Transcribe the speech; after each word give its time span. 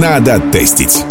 Надо 0.00 0.40
тестить. 0.50 1.04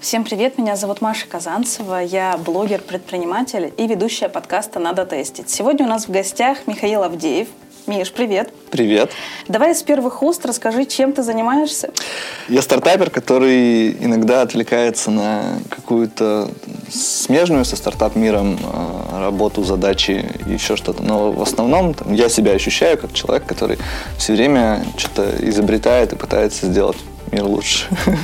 Всем 0.00 0.24
привет, 0.24 0.58
меня 0.58 0.74
зовут 0.74 1.00
Маша 1.00 1.28
Казанцева, 1.28 2.02
я 2.02 2.36
блогер-предприниматель 2.44 3.72
и 3.76 3.86
ведущая 3.86 4.28
подкаста 4.28 4.80
«Надо 4.80 5.06
тестить». 5.06 5.48
Сегодня 5.48 5.86
у 5.86 5.88
нас 5.88 6.08
в 6.08 6.10
гостях 6.10 6.66
Михаил 6.66 7.04
Авдеев, 7.04 7.46
Миш, 7.86 8.12
привет. 8.12 8.52
Привет. 8.72 9.12
Давай 9.46 9.76
с 9.76 9.82
первых 9.84 10.24
уст 10.24 10.44
расскажи, 10.44 10.86
чем 10.86 11.12
ты 11.12 11.22
занимаешься. 11.22 11.90
Я 12.48 12.62
стартапер, 12.62 13.10
который 13.10 13.92
иногда 13.92 14.42
отвлекается 14.42 15.12
на 15.12 15.60
какую-то 15.68 16.50
смежную 16.90 17.64
со 17.64 17.76
стартап-миром 17.76 18.58
а, 18.62 19.20
работу, 19.20 19.62
задачи 19.62 20.24
и 20.46 20.52
еще 20.52 20.74
что-то. 20.76 21.02
Но 21.02 21.30
в 21.30 21.42
основном 21.42 21.94
там, 21.94 22.12
я 22.12 22.28
себя 22.28 22.52
ощущаю 22.52 22.98
как 22.98 23.12
человек, 23.12 23.46
который 23.46 23.78
все 24.18 24.32
время 24.34 24.84
что-то 24.96 25.32
изобретает 25.40 26.12
и 26.12 26.16
пытается 26.16 26.66
сделать 26.66 26.96
мир 27.32 27.44
лучше. 27.44 27.86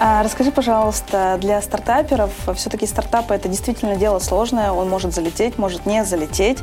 А, 0.00 0.22
расскажи, 0.22 0.52
пожалуйста, 0.52 1.38
для 1.40 1.60
стартаперов, 1.60 2.30
все-таки 2.54 2.86
стартапы 2.86 3.34
это 3.34 3.48
действительно 3.48 3.96
дело 3.96 4.20
сложное, 4.20 4.70
он 4.70 4.88
может 4.88 5.12
залететь, 5.12 5.58
может 5.58 5.86
не 5.86 6.04
залететь. 6.04 6.58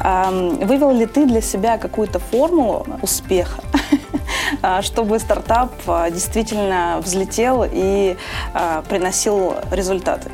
Вывел 0.00 0.92
ли 0.92 1.04
ты 1.04 1.26
для 1.26 1.42
себя 1.42 1.76
какую-то 1.76 2.18
формулу 2.18 2.86
успеха, 3.02 3.60
а, 4.62 4.80
чтобы 4.80 5.18
стартап 5.18 5.70
а, 5.86 6.08
действительно 6.10 7.02
взлетел 7.04 7.62
и 7.70 8.16
приносил 8.88 9.56
результаты? 9.70 10.30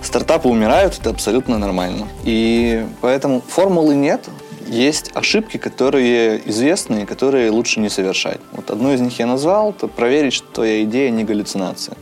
Стартапы 0.00 0.48
умирают, 0.48 0.96
это 0.98 1.10
абсолютно 1.10 1.58
нормально. 1.58 2.06
И 2.22 2.86
поэтому 3.00 3.40
формулы 3.40 3.96
нет, 3.96 4.28
есть 4.70 5.10
ошибки, 5.14 5.56
которые 5.56 6.48
известны 6.48 7.02
и 7.02 7.06
которые 7.06 7.50
лучше 7.50 7.80
не 7.80 7.90
совершать. 7.90 8.40
Вот 8.52 8.70
одну 8.70 8.92
из 8.92 9.00
них 9.00 9.18
я 9.18 9.26
назвал, 9.26 9.70
это 9.70 9.88
проверить, 9.88 10.32
что 10.32 10.46
твоя 10.52 10.84
идея 10.84 11.10
не 11.10 11.24
галлюцинация. 11.24 11.96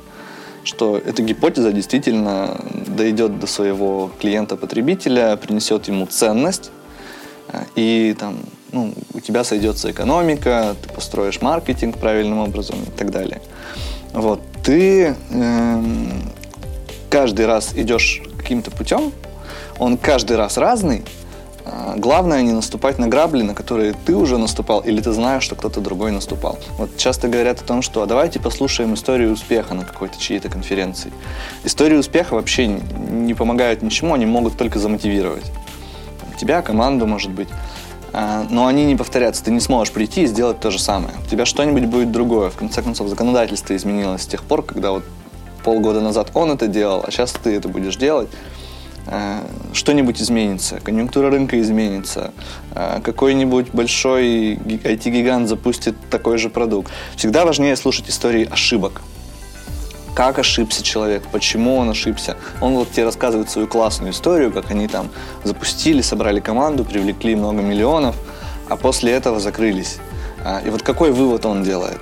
Что 0.64 0.98
эта 0.98 1.22
гипотеза 1.22 1.72
действительно 1.72 2.60
дойдет 2.86 3.40
до 3.40 3.46
своего 3.46 4.10
клиента-потребителя, 4.20 5.36
принесет 5.36 5.88
ему 5.88 6.06
ценность, 6.06 6.70
э, 7.52 7.64
и 7.74 8.14
там, 8.18 8.36
ну, 8.72 8.92
у 9.14 9.20
тебя 9.20 9.44
сойдется 9.44 9.90
экономика, 9.90 10.76
ты 10.82 10.92
построишь 10.92 11.40
маркетинг 11.40 11.96
правильным 11.96 12.40
образом 12.40 12.76
и 12.86 12.90
так 12.90 13.10
далее. 13.10 13.40
Вот, 14.12 14.42
ты 14.62 15.16
э, 15.30 15.82
каждый 17.08 17.46
раз 17.46 17.72
идешь 17.74 18.20
каким-то 18.36 18.70
путем, 18.70 19.12
он 19.78 19.96
каждый 19.96 20.36
раз 20.36 20.58
разный, 20.58 21.02
главное 21.96 22.42
не 22.42 22.52
наступать 22.52 22.98
на 22.98 23.08
грабли, 23.08 23.42
на 23.42 23.54
которые 23.54 23.92
ты 23.92 24.14
уже 24.14 24.38
наступал, 24.38 24.80
или 24.80 25.00
ты 25.00 25.12
знаешь, 25.12 25.42
что 25.42 25.54
кто-то 25.54 25.80
другой 25.80 26.12
наступал. 26.12 26.58
Вот 26.78 26.96
часто 26.96 27.28
говорят 27.28 27.60
о 27.60 27.64
том, 27.64 27.82
что 27.82 28.02
а 28.02 28.06
давайте 28.06 28.40
послушаем 28.40 28.94
историю 28.94 29.32
успеха 29.32 29.74
на 29.74 29.84
какой-то 29.84 30.18
чьей-то 30.18 30.48
конференции. 30.48 31.12
Истории 31.64 31.96
успеха 31.96 32.34
вообще 32.34 32.66
не 32.66 33.34
помогают 33.34 33.82
ничему, 33.82 34.14
они 34.14 34.26
могут 34.26 34.56
только 34.56 34.78
замотивировать. 34.78 35.50
Тебя, 36.38 36.62
команду, 36.62 37.06
может 37.06 37.30
быть. 37.30 37.48
А, 38.12 38.46
но 38.48 38.66
они 38.66 38.84
не 38.84 38.96
повторятся. 38.96 39.44
Ты 39.44 39.50
не 39.50 39.60
сможешь 39.60 39.92
прийти 39.92 40.22
и 40.22 40.26
сделать 40.26 40.60
то 40.60 40.70
же 40.70 40.78
самое. 40.78 41.14
У 41.24 41.28
тебя 41.28 41.44
что-нибудь 41.44 41.86
будет 41.86 42.12
другое. 42.12 42.50
В 42.50 42.56
конце 42.56 42.80
концов, 42.80 43.08
законодательство 43.08 43.74
изменилось 43.76 44.22
с 44.22 44.26
тех 44.26 44.44
пор, 44.44 44.62
когда 44.62 44.92
вот 44.92 45.04
полгода 45.64 46.00
назад 46.00 46.30
он 46.34 46.52
это 46.52 46.66
делал, 46.66 47.04
а 47.06 47.10
сейчас 47.10 47.32
ты 47.32 47.54
это 47.54 47.68
будешь 47.68 47.96
делать. 47.96 48.28
Э, 49.10 49.40
что-нибудь 49.72 50.20
изменится, 50.20 50.80
конъюнктура 50.80 51.30
рынка 51.30 51.58
изменится, 51.60 52.32
э, 52.74 53.00
какой-нибудь 53.02 53.70
большой 53.72 54.54
IT-гигант 54.56 55.48
запустит 55.48 55.96
такой 56.10 56.36
же 56.36 56.50
продукт. 56.50 56.92
Всегда 57.16 57.44
важнее 57.46 57.74
слушать 57.76 58.10
истории 58.10 58.46
ошибок. 58.50 59.00
Как 60.14 60.38
ошибся 60.38 60.82
человек, 60.82 61.22
почему 61.32 61.76
он 61.76 61.90
ошибся. 61.90 62.36
Он 62.60 62.74
вот 62.74 62.90
тебе 62.90 63.04
рассказывает 63.04 63.50
свою 63.50 63.66
классную 63.66 64.12
историю, 64.12 64.52
как 64.52 64.70
они 64.70 64.88
там 64.88 65.08
запустили, 65.44 66.02
собрали 66.02 66.40
команду, 66.40 66.84
привлекли 66.84 67.34
много 67.34 67.62
миллионов, 67.62 68.16
а 68.68 68.76
после 68.76 69.12
этого 69.12 69.40
закрылись. 69.40 69.98
Э, 70.44 70.60
и 70.66 70.70
вот 70.70 70.82
какой 70.82 71.12
вывод 71.12 71.46
он 71.46 71.62
делает? 71.62 72.00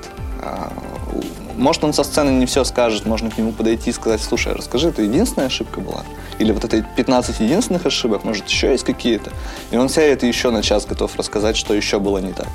Может, 1.56 1.84
он 1.84 1.92
со 1.92 2.04
сцены 2.04 2.30
не 2.30 2.46
все 2.46 2.64
скажет, 2.64 3.06
можно 3.06 3.30
к 3.30 3.38
нему 3.38 3.52
подойти 3.52 3.90
и 3.90 3.92
сказать, 3.92 4.20
слушай, 4.20 4.52
расскажи, 4.52 4.88
это 4.88 5.02
единственная 5.02 5.46
ошибка 5.46 5.80
была? 5.80 6.04
Или 6.38 6.52
вот 6.52 6.64
это 6.64 6.82
15 6.82 7.40
единственных 7.40 7.86
ошибок, 7.86 8.24
может, 8.24 8.46
еще 8.46 8.70
есть 8.70 8.84
какие-то? 8.84 9.32
И 9.70 9.76
он 9.76 9.88
сядет 9.88 10.22
и 10.22 10.28
еще 10.28 10.50
на 10.50 10.62
час 10.62 10.86
готов 10.86 11.16
рассказать, 11.16 11.56
что 11.56 11.74
еще 11.74 11.98
было 11.98 12.18
не 12.18 12.32
так. 12.32 12.48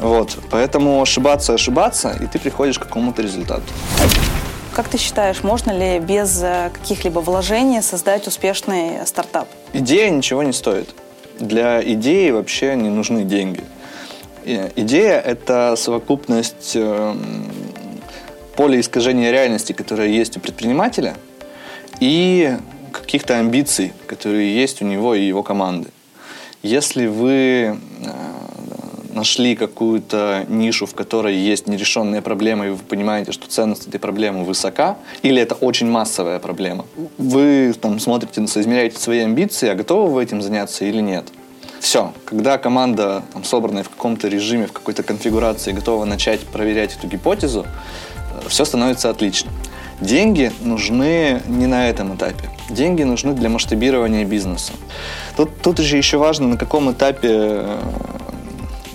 Вот, 0.00 0.36
поэтому 0.50 1.00
ошибаться, 1.00 1.54
ошибаться, 1.54 2.16
и 2.20 2.26
ты 2.26 2.38
приходишь 2.38 2.78
к 2.78 2.82
какому-то 2.82 3.22
результату. 3.22 3.62
Как 4.72 4.88
ты 4.88 4.98
считаешь, 4.98 5.42
можно 5.42 5.72
ли 5.72 5.98
без 5.98 6.42
э, 6.42 6.70
каких-либо 6.72 7.18
вложений 7.18 7.82
создать 7.82 8.26
успешный 8.26 9.04
стартап? 9.04 9.48
Идея 9.72 10.10
ничего 10.10 10.42
не 10.42 10.52
стоит. 10.52 10.88
Для 11.38 11.82
идеи 11.82 12.30
вообще 12.30 12.76
не 12.76 12.88
нужны 12.88 13.24
деньги. 13.24 13.64
Идея– 14.44 15.20
это 15.26 15.74
совокупность 15.76 16.72
эм, 16.74 17.50
поле 18.60 18.78
искажения 18.78 19.30
реальности, 19.30 19.72
которое 19.72 20.08
есть 20.08 20.36
у 20.36 20.40
предпринимателя, 20.40 21.14
и 21.98 22.58
каких-то 22.92 23.38
амбиций, 23.38 23.94
которые 24.06 24.54
есть 24.54 24.82
у 24.82 24.84
него 24.84 25.14
и 25.14 25.22
его 25.22 25.42
команды. 25.42 25.88
Если 26.62 27.06
вы 27.06 27.32
э, 27.32 27.74
нашли 29.14 29.56
какую-то 29.56 30.44
нишу, 30.50 30.84
в 30.84 30.94
которой 30.94 31.36
есть 31.36 31.68
нерешенные 31.68 32.20
проблемы, 32.20 32.66
и 32.66 32.70
вы 32.72 32.76
понимаете, 32.76 33.32
что 33.32 33.48
ценность 33.48 33.88
этой 33.88 33.98
проблемы 33.98 34.44
высока, 34.44 34.98
или 35.22 35.40
это 35.40 35.54
очень 35.54 35.86
массовая 35.86 36.38
проблема, 36.38 36.84
вы 37.16 37.72
там 37.80 37.98
смотрите, 37.98 38.46
соизмеряете 38.46 38.98
свои 38.98 39.20
амбиции, 39.20 39.70
а 39.70 39.74
готовы 39.74 40.12
вы 40.12 40.22
этим 40.22 40.42
заняться 40.42 40.84
или 40.84 41.00
нет. 41.00 41.24
Все, 41.80 42.12
когда 42.26 42.58
команда 42.58 43.22
там, 43.32 43.42
собранная 43.42 43.84
в 43.84 43.88
каком-то 43.88 44.28
режиме, 44.28 44.66
в 44.66 44.72
какой-то 44.72 45.02
конфигурации, 45.02 45.72
готова 45.72 46.04
начать 46.04 46.40
проверять 46.40 46.94
эту 46.94 47.06
гипотезу, 47.06 47.64
все 48.50 48.64
становится 48.64 49.08
отлично. 49.08 49.50
Деньги 50.00 50.52
нужны 50.60 51.40
не 51.46 51.66
на 51.66 51.88
этом 51.88 52.14
этапе. 52.14 52.50
Деньги 52.68 53.02
нужны 53.02 53.32
для 53.32 53.48
масштабирования 53.48 54.24
бизнеса. 54.24 54.72
Тут, 55.36 55.60
тут 55.62 55.78
же 55.78 55.96
еще 55.96 56.18
важно, 56.18 56.48
на 56.48 56.56
каком 56.56 56.90
этапе 56.90 57.28
э, 57.32 57.78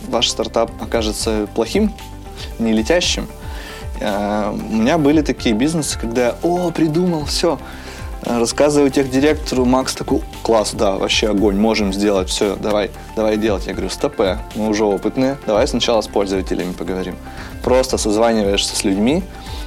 ваш 0.10 0.30
стартап 0.30 0.72
окажется 0.82 1.48
плохим, 1.56 1.94
не 2.60 2.74
летящим. 2.74 3.28
Э, 4.00 4.52
у 4.52 4.76
меня 4.76 4.98
были 4.98 5.22
такие 5.22 5.56
бизнесы, 5.56 5.98
когда 6.00 6.28
я, 6.28 6.36
о, 6.42 6.72
придумал, 6.72 7.26
все, 7.26 7.60
рассказываю 8.26 8.90
директору 8.90 9.66
Макс 9.66 9.94
такой, 9.94 10.22
класс, 10.42 10.72
да, 10.74 10.96
вообще 10.96 11.30
огонь, 11.30 11.58
можем 11.58 11.94
сделать, 11.94 12.30
все, 12.30 12.56
давай, 12.56 12.92
давай 13.16 13.38
делать. 13.38 13.68
Я 13.68 13.74
говорю, 13.74 13.90
стопе, 13.90 14.40
мы 14.56 14.68
уже 14.70 14.84
опытные, 14.84 15.38
давай 15.46 15.68
сначала 15.68 16.02
с 16.02 16.08
пользователями 16.08 16.74
поговорим. 16.74 17.16
Просто 17.64 17.98
созваниваешься 17.98 18.76
с 18.76 18.84
людьми, 18.84 19.24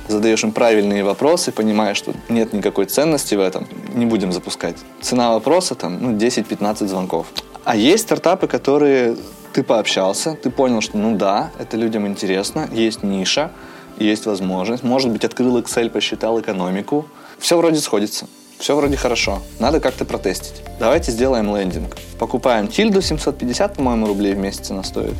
задаешь 0.09 0.43
им 0.45 0.53
правильные 0.53 1.05
вопросы, 1.05 1.53
понимаешь, 1.53 1.97
что 1.97 2.15
нет 2.29 2.53
никакой 2.53 2.87
ценности 2.87 3.35
в 3.35 3.41
этом, 3.41 3.67
не 3.95 4.07
будем 4.07 4.33
запускать. 4.33 4.77
Цена 5.01 5.33
вопроса 5.33 5.75
там, 5.75 5.99
ну, 6.01 6.17
10-15 6.17 6.87
звонков. 6.87 7.27
А 7.65 7.77
есть 7.77 8.05
стартапы, 8.05 8.47
которые 8.49 9.17
ты 9.53 9.63
пообщался, 9.63 10.35
ты 10.35 10.51
понял, 10.51 10.81
что 10.81 10.99
ну 10.99 11.17
да, 11.17 11.51
это 11.59 11.77
людям 11.77 12.07
интересно, 12.07 12.69
есть 12.73 13.03
ниша, 13.03 13.51
есть 13.99 14.27
возможность, 14.27 14.85
может 14.85 15.11
быть, 15.11 15.25
открыл 15.25 15.59
Excel, 15.59 15.91
посчитал 15.91 16.41
экономику. 16.41 17.07
Все 17.39 17.57
вроде 17.57 17.81
сходится. 17.81 18.27
Все 18.59 18.75
вроде 18.75 18.97
хорошо. 18.97 19.41
Надо 19.61 19.81
как-то 19.81 20.05
протестить. 20.05 20.63
Давайте 20.81 21.13
сделаем 21.13 21.55
лендинг. 21.55 21.97
Покупаем 22.19 22.69
тильду 22.69 23.01
750, 23.01 23.75
по-моему, 23.75 24.07
рублей 24.07 24.35
в 24.35 24.39
месяц 24.39 24.71
она 24.71 24.83
стоит. 24.83 25.15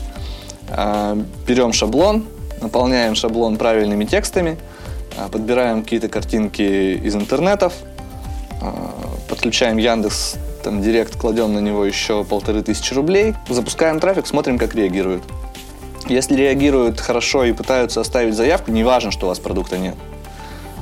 А, 0.71 1.17
берем 1.47 1.73
шаблон, 1.73 2.27
наполняем 2.61 3.15
шаблон 3.15 3.57
правильными 3.57 4.05
текстами, 4.05 4.59
подбираем 5.27 5.83
какие-то 5.83 6.09
картинки 6.09 6.95
из 6.95 7.17
интернетов, 7.17 7.73
а, 8.61 8.95
подключаем 9.29 9.77
Яндекс, 9.79 10.37
там, 10.63 10.81
Директ, 10.83 11.17
кладем 11.17 11.55
на 11.55 11.59
него 11.59 11.85
еще 11.85 12.25
полторы 12.25 12.63
тысячи 12.63 12.95
рублей, 12.95 13.35
запускаем 13.49 13.99
трафик, 13.99 14.27
смотрим, 14.27 14.59
как 14.59 14.75
реагируют. 14.77 15.25
Если 16.09 16.37
реагируют 16.37 17.01
хорошо 17.01 17.45
и 17.45 17.53
пытаются 17.53 18.01
оставить 18.01 18.35
заявку, 18.35 18.71
не 18.71 18.85
важно, 18.85 19.11
что 19.11 19.27
у 19.27 19.29
вас 19.29 19.39
продукта 19.39 19.77
нет. 19.79 19.97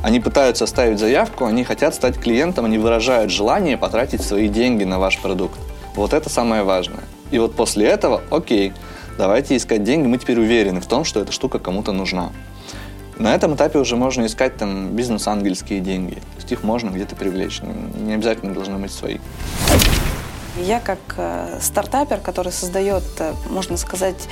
Они 0.02 0.20
пытаются 0.20 0.64
оставить 0.64 0.98
заявку, 0.98 1.46
они 1.46 1.64
хотят 1.64 1.94
стать 1.94 2.18
клиентом, 2.18 2.64
они 2.64 2.78
выражают 2.78 3.32
желание 3.32 3.76
потратить 3.76 4.22
свои 4.22 4.48
деньги 4.48 4.84
на 4.84 4.98
ваш 4.98 5.18
продукт. 5.18 5.58
Вот 5.96 6.12
это 6.12 6.28
самое 6.28 6.62
важное. 6.62 7.02
И 7.30 7.38
вот 7.38 7.56
после 7.56 7.86
этого, 7.86 8.22
окей, 8.30 8.72
давайте 9.18 9.56
искать 9.56 9.82
деньги, 9.82 10.06
мы 10.06 10.18
теперь 10.18 10.38
уверены 10.38 10.80
в 10.80 10.86
том, 10.86 11.04
что 11.04 11.20
эта 11.20 11.32
штука 11.32 11.58
кому-то 11.58 11.92
нужна. 11.92 12.30
На 13.18 13.34
этом 13.34 13.54
этапе 13.54 13.78
уже 13.78 13.96
можно 13.96 14.26
искать 14.26 14.56
там 14.56 14.90
бизнес-ангельские 14.90 15.80
деньги. 15.80 16.14
То 16.14 16.36
есть 16.36 16.52
их 16.52 16.62
можно 16.62 16.90
где-то 16.90 17.16
привлечь. 17.16 17.60
Не 17.62 18.14
обязательно 18.14 18.52
должны 18.52 18.76
быть 18.76 18.92
свои. 18.92 19.18
Я 20.58 20.80
как 20.80 20.98
э, 21.18 21.58
стартапер, 21.60 22.18
который 22.20 22.50
создает, 22.50 23.04
э, 23.18 23.34
можно 23.50 23.76
сказать, 23.76 24.28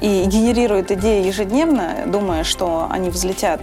и 0.00 0.24
генерирует 0.24 0.90
идеи 0.90 1.26
ежедневно, 1.26 2.04
думая, 2.06 2.44
что 2.44 2.86
они 2.90 3.10
взлетят, 3.10 3.60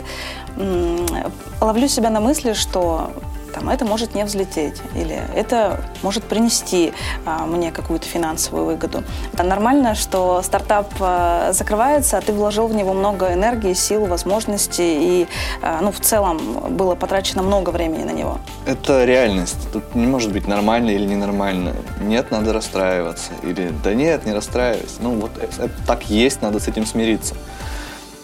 ловлю 1.59 1.87
себя 1.87 2.11
на 2.11 2.19
мысли, 2.19 2.53
что 2.53 3.11
там, 3.53 3.69
это 3.69 3.85
может 3.85 4.15
не 4.15 4.25
взлететь, 4.25 4.81
или 4.95 5.21
это 5.35 5.79
может 6.01 6.23
принести 6.23 6.93
а, 7.25 7.45
мне 7.45 7.71
какую-то 7.71 8.05
финансовую 8.05 8.65
выгоду. 8.65 9.03
А 9.37 9.43
нормально, 9.43 9.95
что 9.95 10.41
стартап 10.41 10.91
а, 10.99 11.53
закрывается, 11.53 12.17
а 12.17 12.21
ты 12.21 12.33
вложил 12.33 12.67
в 12.67 12.73
него 12.73 12.93
много 12.93 13.31
энергии, 13.33 13.73
сил, 13.73 14.05
возможностей, 14.05 15.21
и 15.21 15.27
а, 15.61 15.79
ну, 15.81 15.91
в 15.91 15.99
целом 15.99 16.75
было 16.75 16.95
потрачено 16.95 17.43
много 17.43 17.69
времени 17.69 18.03
на 18.03 18.11
него. 18.11 18.39
Это 18.65 19.05
реальность. 19.05 19.71
Тут 19.71 19.95
не 19.95 20.07
может 20.07 20.31
быть 20.31 20.47
нормально 20.47 20.89
или 20.89 21.05
ненормально. 21.05 21.75
Нет, 22.01 22.31
надо 22.31 22.53
расстраиваться. 22.53 23.31
Или 23.43 23.71
да 23.83 23.93
нет, 23.93 24.25
не 24.25 24.33
расстраивайся. 24.33 24.95
Ну 24.99 25.19
вот 25.19 25.31
это 25.37 25.71
так 25.85 26.09
есть, 26.09 26.41
надо 26.41 26.59
с 26.59 26.67
этим 26.67 26.85
смириться. 26.85 27.35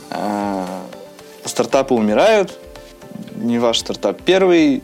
А, 0.09 0.65
стартапы 1.45 1.93
умирают, 1.93 2.57
не 3.35 3.59
ваш 3.59 3.79
стартап 3.79 4.21
первый, 4.21 4.83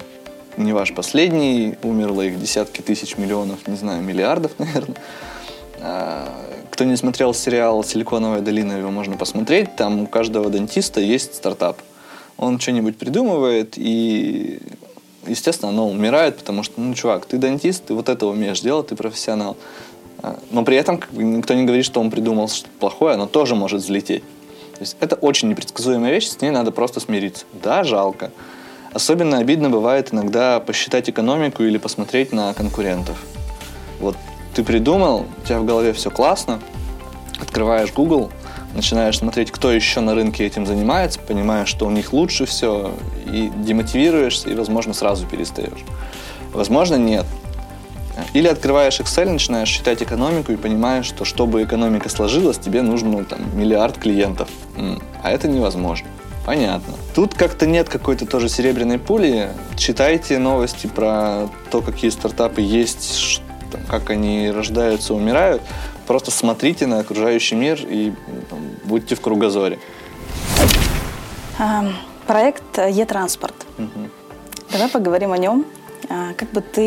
не 0.57 0.73
ваш 0.73 0.93
последний, 0.93 1.75
умерло 1.83 2.21
их 2.21 2.39
десятки 2.39 2.81
тысяч 2.81 3.17
миллионов, 3.17 3.67
не 3.67 3.75
знаю, 3.75 4.01
миллиардов, 4.01 4.51
наверное. 4.57 4.97
А, 5.81 6.27
кто 6.71 6.83
не 6.83 6.97
смотрел 6.97 7.33
сериал 7.33 7.83
«Силиконовая 7.83 8.41
долина», 8.41 8.73
его 8.73 8.91
можно 8.91 9.17
посмотреть. 9.17 9.75
Там 9.75 10.01
у 10.01 10.07
каждого 10.07 10.49
дантиста 10.49 10.99
есть 10.99 11.35
стартап. 11.35 11.77
Он 12.37 12.59
что-нибудь 12.59 12.97
придумывает, 12.97 13.75
и, 13.77 14.59
естественно, 15.25 15.69
оно 15.69 15.89
умирает, 15.89 16.37
потому 16.37 16.63
что, 16.63 16.81
ну, 16.81 16.93
чувак, 16.93 17.25
ты 17.25 17.37
дантист, 17.37 17.85
ты 17.85 17.93
вот 17.93 18.09
это 18.09 18.25
умеешь 18.25 18.59
делать, 18.59 18.87
ты 18.87 18.95
профессионал. 18.95 19.55
А, 20.21 20.39
но 20.51 20.63
при 20.63 20.75
этом 20.75 20.97
как 20.97 21.11
никто 21.13 21.53
не 21.53 21.63
говорит, 21.63 21.85
что 21.85 22.01
он 22.01 22.11
придумал 22.11 22.49
что-то 22.49 22.71
плохое, 22.79 23.13
оно 23.13 23.25
тоже 23.27 23.55
может 23.55 23.81
взлететь. 23.81 24.23
То 24.73 24.81
есть 24.81 24.97
это 24.99 25.15
очень 25.15 25.47
непредсказуемая 25.47 26.11
вещь, 26.11 26.27
с 26.27 26.41
ней 26.41 26.51
надо 26.51 26.71
просто 26.71 26.99
смириться. 26.99 27.45
Да, 27.63 27.83
жалко. 27.83 28.31
Особенно 28.95 29.39
обидно 29.39 29.69
бывает 29.69 30.13
иногда 30.13 30.62
посчитать 30.62 31.09
экономику 31.09 31.63
или 31.63 31.77
посмотреть 31.77 32.31
на 32.31 32.53
конкурентов. 32.53 33.18
Вот 34.00 34.15
ты 34.53 34.63
придумал, 34.63 35.25
у 35.38 35.45
тебя 35.45 35.59
в 35.59 35.65
голове 35.65 35.92
все 35.92 36.09
классно, 36.09 36.62
открываешь 37.42 37.92
Google, 37.92 38.31
начинаешь 38.74 39.18
смотреть, 39.18 39.51
кто 39.51 39.69
еще 39.69 40.00
на 40.00 40.15
рынке 40.15 40.45
этим 40.45 40.65
занимается, 40.65 41.19
понимаешь, 41.19 41.68
что 41.68 41.88
у 41.88 41.89
них 41.89 42.13
лучше 42.13 42.45
все, 42.45 42.94
и 43.25 43.51
демотивируешься, 43.57 44.50
и, 44.50 44.56
возможно, 44.56 44.94
сразу 44.94 45.27
перестаешь. 45.27 45.83
Возможно, 46.53 46.95
нет. 46.95 47.25
Или 48.31 48.48
открываешь 48.48 49.01
Excel, 49.01 49.30
начинаешь 49.30 49.68
считать 49.68 50.01
экономику 50.03 50.53
и 50.53 50.56
понимаешь, 50.56 51.06
что 51.06 51.25
чтобы 51.25 51.63
экономика 51.63 52.07
сложилась, 52.07 52.57
тебе 52.59 52.81
нужно 52.81 53.09
ну, 53.09 53.25
там, 53.25 53.41
миллиард 53.59 53.98
клиентов. 53.98 54.48
А 55.21 55.31
это 55.31 55.50
невозможно. 55.50 56.07
Понятно. 56.45 56.94
Тут 57.15 57.33
как-то 57.33 57.65
нет 57.65 57.89
какой-то 57.89 58.27
тоже 58.27 58.50
серебряной 58.50 59.00
пули. 59.00 59.50
Читайте 59.77 60.38
новости 60.38 60.86
про 60.86 61.50
то, 61.71 61.81
какие 61.81 62.12
стартапы 62.12 62.62
есть, 62.62 63.42
как 63.89 64.12
они 64.12 64.51
рождаются, 64.51 65.15
умирают. 65.15 65.63
Просто 66.06 66.30
смотрите 66.30 66.86
на 66.86 67.00
окружающий 67.00 67.56
мир 67.56 67.80
и 67.81 68.13
там, 68.50 68.59
будьте 68.83 69.15
в 69.15 69.21
кругозоре. 69.21 69.80
А, 71.57 71.86
проект 72.27 72.77
Е-транспорт. 72.77 73.56
Угу. 73.80 74.09
Давай 74.71 74.88
поговорим 74.89 75.31
о 75.31 75.38
нем. 75.39 75.65
А, 76.09 76.33
как 76.33 76.51
бы 76.51 76.62
ты 76.62 76.81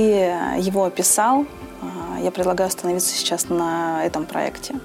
его 0.59 0.85
описал? 0.85 1.47
А, 1.83 2.21
я 2.21 2.31
предлагаю 2.31 2.69
остановиться 2.69 3.13
сейчас 3.13 3.49
на 3.49 4.05
этом 4.05 4.25
проекте. 4.25 4.77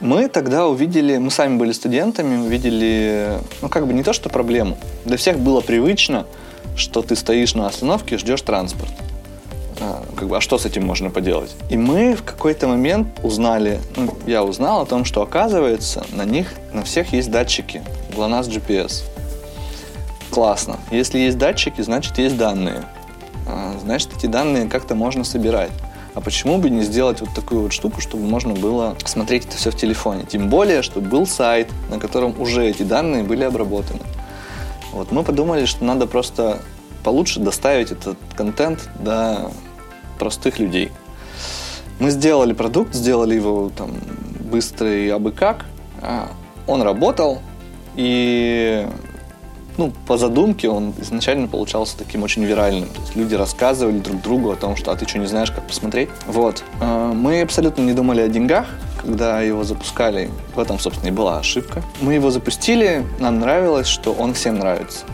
Мы 0.00 0.28
тогда 0.28 0.68
увидели, 0.68 1.18
мы 1.18 1.30
сами 1.30 1.56
были 1.56 1.72
студентами, 1.72 2.36
увидели, 2.36 3.38
ну 3.62 3.68
как 3.68 3.86
бы 3.86 3.92
не 3.92 4.04
то, 4.04 4.12
что 4.12 4.28
проблему. 4.28 4.78
Для 5.04 5.16
всех 5.16 5.38
было 5.40 5.60
привычно, 5.60 6.26
что 6.76 7.02
ты 7.02 7.16
стоишь 7.16 7.54
на 7.54 7.66
остановке 7.66 8.14
и 8.14 8.18
ждешь 8.18 8.42
транспорт. 8.42 8.92
А, 9.80 10.04
как 10.16 10.28
бы, 10.28 10.36
а 10.36 10.40
что 10.40 10.56
с 10.56 10.66
этим 10.66 10.86
можно 10.86 11.10
поделать? 11.10 11.54
И 11.68 11.76
мы 11.76 12.14
в 12.14 12.22
какой-то 12.22 12.68
момент 12.68 13.08
узнали, 13.24 13.80
ну, 13.96 14.14
я 14.26 14.44
узнал 14.44 14.82
о 14.82 14.86
том, 14.86 15.04
что 15.04 15.22
оказывается 15.22 16.06
на 16.12 16.24
них, 16.24 16.52
на 16.72 16.84
всех 16.84 17.12
есть 17.12 17.30
датчики, 17.30 17.82
GLONASS 18.14 18.48
GPS. 18.48 19.02
Классно. 20.30 20.78
Если 20.92 21.18
есть 21.18 21.38
датчики, 21.38 21.80
значит 21.80 22.18
есть 22.18 22.36
данные. 22.36 22.84
А, 23.48 23.76
значит, 23.82 24.10
эти 24.16 24.26
данные 24.26 24.68
как-то 24.68 24.94
можно 24.94 25.24
собирать. 25.24 25.70
А 26.18 26.20
почему 26.20 26.58
бы 26.58 26.68
не 26.68 26.82
сделать 26.82 27.20
вот 27.20 27.32
такую 27.32 27.60
вот 27.60 27.72
штуку, 27.72 28.00
чтобы 28.00 28.24
можно 28.24 28.52
было 28.52 28.96
смотреть 29.04 29.46
это 29.46 29.56
все 29.56 29.70
в 29.70 29.76
телефоне? 29.76 30.24
Тем 30.28 30.48
более, 30.48 30.82
что 30.82 31.00
был 31.00 31.28
сайт, 31.28 31.68
на 31.90 32.00
котором 32.00 32.34
уже 32.40 32.66
эти 32.66 32.82
данные 32.82 33.22
были 33.22 33.44
обработаны. 33.44 34.00
Вот 34.90 35.12
мы 35.12 35.22
подумали, 35.22 35.64
что 35.64 35.84
надо 35.84 36.08
просто 36.08 36.60
получше 37.04 37.38
доставить 37.38 37.92
этот 37.92 38.18
контент 38.34 38.90
до 38.98 39.52
простых 40.18 40.58
людей. 40.58 40.90
Мы 42.00 42.10
сделали 42.10 42.52
продукт, 42.52 42.94
сделали 42.94 43.36
его 43.36 43.70
там 43.70 43.92
быстро 44.40 44.92
и 44.92 45.08
абы 45.10 45.30
как. 45.30 45.66
А, 46.02 46.32
он 46.66 46.82
работал, 46.82 47.38
и 47.94 48.88
ну, 49.78 49.92
по 50.06 50.18
задумке 50.18 50.68
он 50.68 50.92
изначально 51.00 51.46
получался 51.46 51.96
таким 51.96 52.24
очень 52.24 52.44
виральным. 52.44 52.88
То 52.88 53.00
есть 53.00 53.16
люди 53.16 53.34
рассказывали 53.34 53.98
друг 53.98 54.20
другу 54.20 54.50
о 54.50 54.56
том, 54.56 54.76
что 54.76 54.90
«а 54.90 54.96
ты 54.96 55.08
что, 55.08 55.18
не 55.18 55.26
знаешь, 55.26 55.50
как 55.50 55.66
посмотреть?» 55.66 56.08
Вот. 56.26 56.64
А, 56.80 57.12
мы 57.12 57.40
абсолютно 57.40 57.82
не 57.82 57.92
думали 57.92 58.20
о 58.20 58.28
деньгах, 58.28 58.66
когда 59.00 59.40
его 59.40 59.64
запускали. 59.64 60.30
В 60.54 60.58
этом, 60.58 60.78
собственно, 60.78 61.08
и 61.08 61.12
была 61.12 61.38
ошибка. 61.38 61.82
Мы 62.00 62.14
его 62.14 62.30
запустили, 62.30 63.06
нам 63.20 63.38
нравилось, 63.38 63.86
что 63.86 64.12
он 64.12 64.34
всем 64.34 64.58
нравится. 64.58 65.04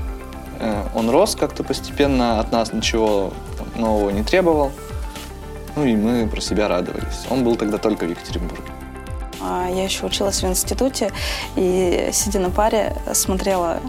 Э, 0.61 0.82
он 0.94 1.11
рос 1.11 1.37
как-то 1.37 1.62
постепенно, 1.62 2.40
от 2.40 2.50
нас 2.50 2.72
ничего 2.72 3.32
нового 3.76 4.11
не 4.11 4.22
требовал. 4.22 4.72
Ну 5.76 5.84
и 5.84 5.94
мы 5.94 6.26
про 6.26 6.40
себя 6.40 6.69
радовались. 6.69 7.26
Он 7.28 7.44
был 7.44 7.56
тогда 7.56 7.78
только 7.78 8.06
в 8.06 8.11
Екатеринбурге. 8.11 8.74
А, 9.46 9.69
я 9.69 9.85
еще 9.85 10.06
училась 10.06 10.43
в 10.43 10.46
институте 10.46 11.12
и, 11.55 12.08
сидя 12.12 12.38
на 12.38 12.50
паре, 12.50 12.94
смотрела, 13.12 13.81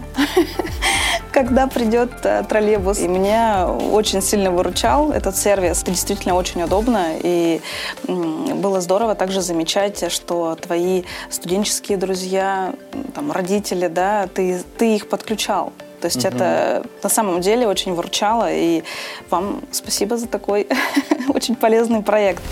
когда 1.32 1.66
придет 1.66 2.10
э, 2.24 2.44
троллейбус. 2.46 2.98
И 2.98 3.08
меня 3.08 3.66
очень 3.68 4.20
сильно 4.20 4.50
выручал 4.50 5.12
этот 5.12 5.36
сервис. 5.36 5.82
Это 5.82 5.92
действительно 5.92 6.34
очень 6.34 6.62
удобно. 6.62 7.14
И 7.22 7.62
было 8.06 8.80
здорово 8.80 9.14
также 9.14 9.40
замечать, 9.40 10.12
что 10.12 10.56
твои 10.56 11.04
студенческие 11.30 11.96
друзья, 11.96 12.74
там, 13.14 13.32
родители, 13.32 13.88
да, 13.88 14.26
ты, 14.26 14.62
ты 14.76 14.96
их 14.96 15.08
подключал. 15.08 15.72
То 16.00 16.08
есть 16.08 16.24
угу. 16.26 16.34
это 16.34 16.84
на 17.02 17.08
самом 17.08 17.40
деле 17.40 17.66
очень 17.66 17.94
выручало, 17.94 18.52
и 18.52 18.82
вам 19.30 19.62
спасибо 19.72 20.18
за 20.18 20.26
такой 20.26 20.66
очень 21.34 21.56
полезный 21.56 22.02
проект. 22.02 22.42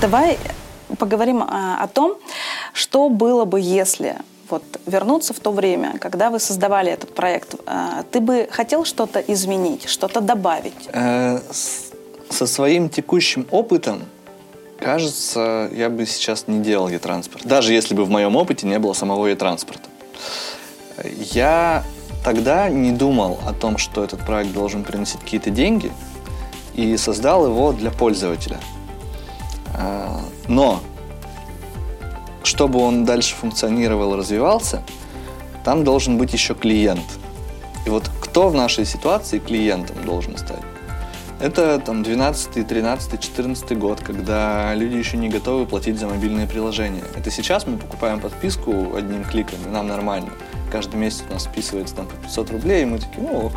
Давай 0.00 0.36
поговорим 1.04 1.42
а, 1.42 1.84
о 1.84 1.86
том, 1.86 2.16
что 2.72 3.10
было 3.10 3.44
бы, 3.44 3.60
если 3.60 4.16
вот 4.48 4.62
вернуться 4.86 5.34
в 5.34 5.38
то 5.38 5.52
время, 5.52 5.98
когда 5.98 6.30
вы 6.30 6.40
создавали 6.40 6.90
этот 6.90 7.14
проект, 7.14 7.56
а, 7.66 8.04
ты 8.10 8.20
бы 8.20 8.48
хотел 8.50 8.86
что-то 8.86 9.20
изменить, 9.20 9.86
что-то 9.86 10.22
добавить? 10.22 10.88
Э, 10.94 11.40
со 12.30 12.46
своим 12.46 12.88
текущим 12.88 13.46
опытом, 13.50 14.02
кажется, 14.80 15.68
я 15.74 15.90
бы 15.90 16.06
сейчас 16.06 16.48
не 16.48 16.60
делал 16.60 16.88
e-транспорт. 16.88 17.44
Даже 17.44 17.74
если 17.74 17.94
бы 17.94 18.04
в 18.06 18.10
моем 18.10 18.34
опыте 18.36 18.66
не 18.66 18.78
было 18.78 18.94
самого 18.94 19.26
e-транспорта. 19.26 19.88
Я 21.34 21.84
тогда 22.24 22.70
не 22.70 22.92
думал 22.92 23.40
о 23.46 23.52
том, 23.52 23.76
что 23.76 24.02
этот 24.02 24.24
проект 24.24 24.54
должен 24.54 24.84
приносить 24.84 25.20
какие-то 25.20 25.50
деньги, 25.50 25.92
и 26.74 26.96
создал 26.96 27.46
его 27.46 27.72
для 27.72 27.90
пользователя– 27.90 28.58
а, 29.74 30.20
но, 30.48 30.80
чтобы 32.44 32.78
он 32.78 33.04
дальше 33.04 33.34
функционировал, 33.34 34.16
развивался, 34.16 34.82
там 35.64 35.82
должен 35.82 36.18
быть 36.18 36.32
еще 36.32 36.54
клиент. 36.54 37.04
И 37.86 37.90
вот 37.90 38.10
кто 38.20 38.48
в 38.48 38.54
нашей 38.54 38.84
ситуации 38.84 39.38
клиентом 39.38 40.04
должен 40.04 40.36
стать? 40.36 40.62
Это 41.40 41.78
там 41.78 42.02
12, 42.02 42.66
13, 42.66 43.20
14 43.20 43.76
год, 43.76 44.00
когда 44.00 44.74
люди 44.74 44.96
еще 44.96 45.16
не 45.16 45.28
готовы 45.28 45.66
платить 45.66 45.98
за 45.98 46.06
мобильные 46.06 46.46
приложения. 46.46 47.02
Это 47.16 47.30
сейчас 47.30 47.66
мы 47.66 47.76
покупаем 47.76 48.20
подписку 48.20 48.94
одним 48.94 49.24
кликом, 49.24 49.58
и 49.66 49.70
нам 49.70 49.88
нормально. 49.88 50.30
Каждый 50.70 50.96
месяц 50.96 51.24
у 51.28 51.32
нас 51.32 51.44
списывается 51.44 51.96
там 51.96 52.06
по 52.06 52.14
500 52.16 52.50
рублей, 52.52 52.82
и 52.82 52.86
мы 52.86 52.98
такие, 52.98 53.26
ну 53.26 53.46
ок, 53.46 53.52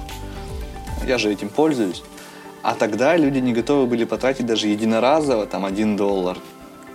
я 1.06 1.18
же 1.18 1.32
этим 1.32 1.50
пользуюсь. 1.50 2.04
А 2.64 2.74
тогда 2.74 3.16
люди 3.16 3.40
не 3.40 3.54
готовы 3.54 3.86
были 3.86 4.04
потратить 4.04 4.46
даже 4.46 4.68
единоразово, 4.68 5.46
там, 5.46 5.64
1 5.64 5.96
доллар, 5.96 6.38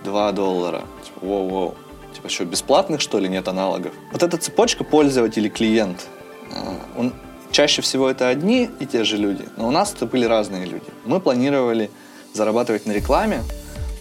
2 0.03 0.31
доллара. 0.31 0.81
Типа, 1.03 1.25
воу-воу. 1.25 1.75
Типа, 2.13 2.29
что, 2.29 2.45
бесплатных, 2.45 3.01
что 3.01 3.19
ли, 3.19 3.27
нет 3.27 3.47
аналогов? 3.47 3.93
Вот 4.11 4.23
эта 4.23 4.37
цепочка 4.37 4.83
пользователь-клиент, 4.83 6.07
а, 6.51 6.75
он 6.97 7.13
чаще 7.51 7.81
всего 7.81 8.09
это 8.09 8.27
одни 8.27 8.69
и 8.79 8.85
те 8.85 9.03
же 9.03 9.17
люди, 9.17 9.45
но 9.57 9.67
у 9.67 9.71
нас 9.71 9.93
это 9.93 10.05
были 10.05 10.25
разные 10.25 10.65
люди. 10.65 10.85
Мы 11.05 11.19
планировали 11.19 11.89
зарабатывать 12.33 12.85
на 12.85 12.91
рекламе, 12.91 13.43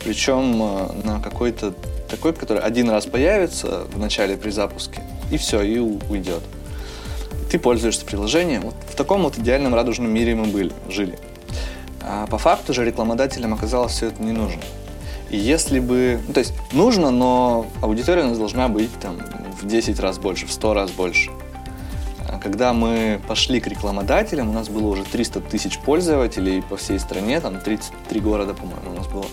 Причем 0.04 0.58
на 1.04 1.20
какой-то 1.22 1.74
такой, 2.10 2.32
который 2.32 2.62
один 2.62 2.90
раз 2.90 3.06
появится 3.06 3.84
в 3.92 3.98
начале 3.98 4.36
при 4.36 4.50
запуске, 4.50 5.02
и 5.30 5.36
все, 5.36 5.62
и 5.62 5.78
уйдет. 5.78 6.42
Ты 7.50 7.58
пользуешься 7.58 8.04
приложением. 8.04 8.62
Вот 8.62 8.74
в 8.90 8.96
таком 8.96 9.22
вот 9.22 9.38
идеальном 9.38 9.74
радужном 9.74 10.10
мире 10.10 10.34
мы 10.34 10.46
были, 10.46 10.72
жили. 10.88 11.18
А 12.00 12.26
по 12.26 12.38
факту 12.38 12.74
же 12.74 12.84
рекламодателям 12.84 13.54
оказалось 13.54 13.92
все 13.92 14.06
это 14.08 14.22
не 14.22 14.32
нужно. 14.32 14.60
Если 15.32 15.80
бы... 15.80 16.20
Ну, 16.28 16.34
то 16.34 16.40
есть 16.40 16.52
нужно, 16.72 17.10
но 17.10 17.66
аудитория 17.80 18.22
у 18.22 18.28
нас 18.28 18.38
должна 18.38 18.68
быть 18.68 18.92
там 19.00 19.18
в 19.60 19.66
10 19.66 19.98
раз 19.98 20.18
больше, 20.18 20.46
в 20.46 20.52
100 20.52 20.74
раз 20.74 20.90
больше. 20.90 21.30
А 22.28 22.38
когда 22.38 22.74
мы 22.74 23.18
пошли 23.26 23.58
к 23.58 23.66
рекламодателям, 23.66 24.50
у 24.50 24.52
нас 24.52 24.68
было 24.68 24.88
уже 24.88 25.04
300 25.04 25.40
тысяч 25.40 25.78
пользователей 25.78 26.62
по 26.62 26.76
всей 26.76 26.98
стране, 26.98 27.40
там 27.40 27.58
33 27.58 28.20
города, 28.20 28.52
по-моему, 28.52 28.90
у 28.90 28.94
нас 28.94 29.06
было. 29.06 29.24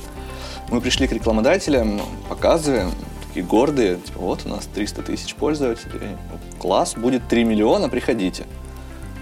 Мы 0.69 0.79
пришли 0.79 1.05
к 1.05 1.11
рекламодателям, 1.11 2.01
показываем, 2.29 2.91
такие 3.27 3.45
гордые, 3.45 3.97
типа, 3.97 4.19
вот 4.19 4.45
у 4.45 4.49
нас 4.49 4.67
300 4.73 5.01
тысяч 5.01 5.35
пользователей, 5.35 6.15
класс, 6.59 6.93
будет 6.95 7.27
3 7.27 7.43
миллиона, 7.43 7.89
приходите. 7.89 8.45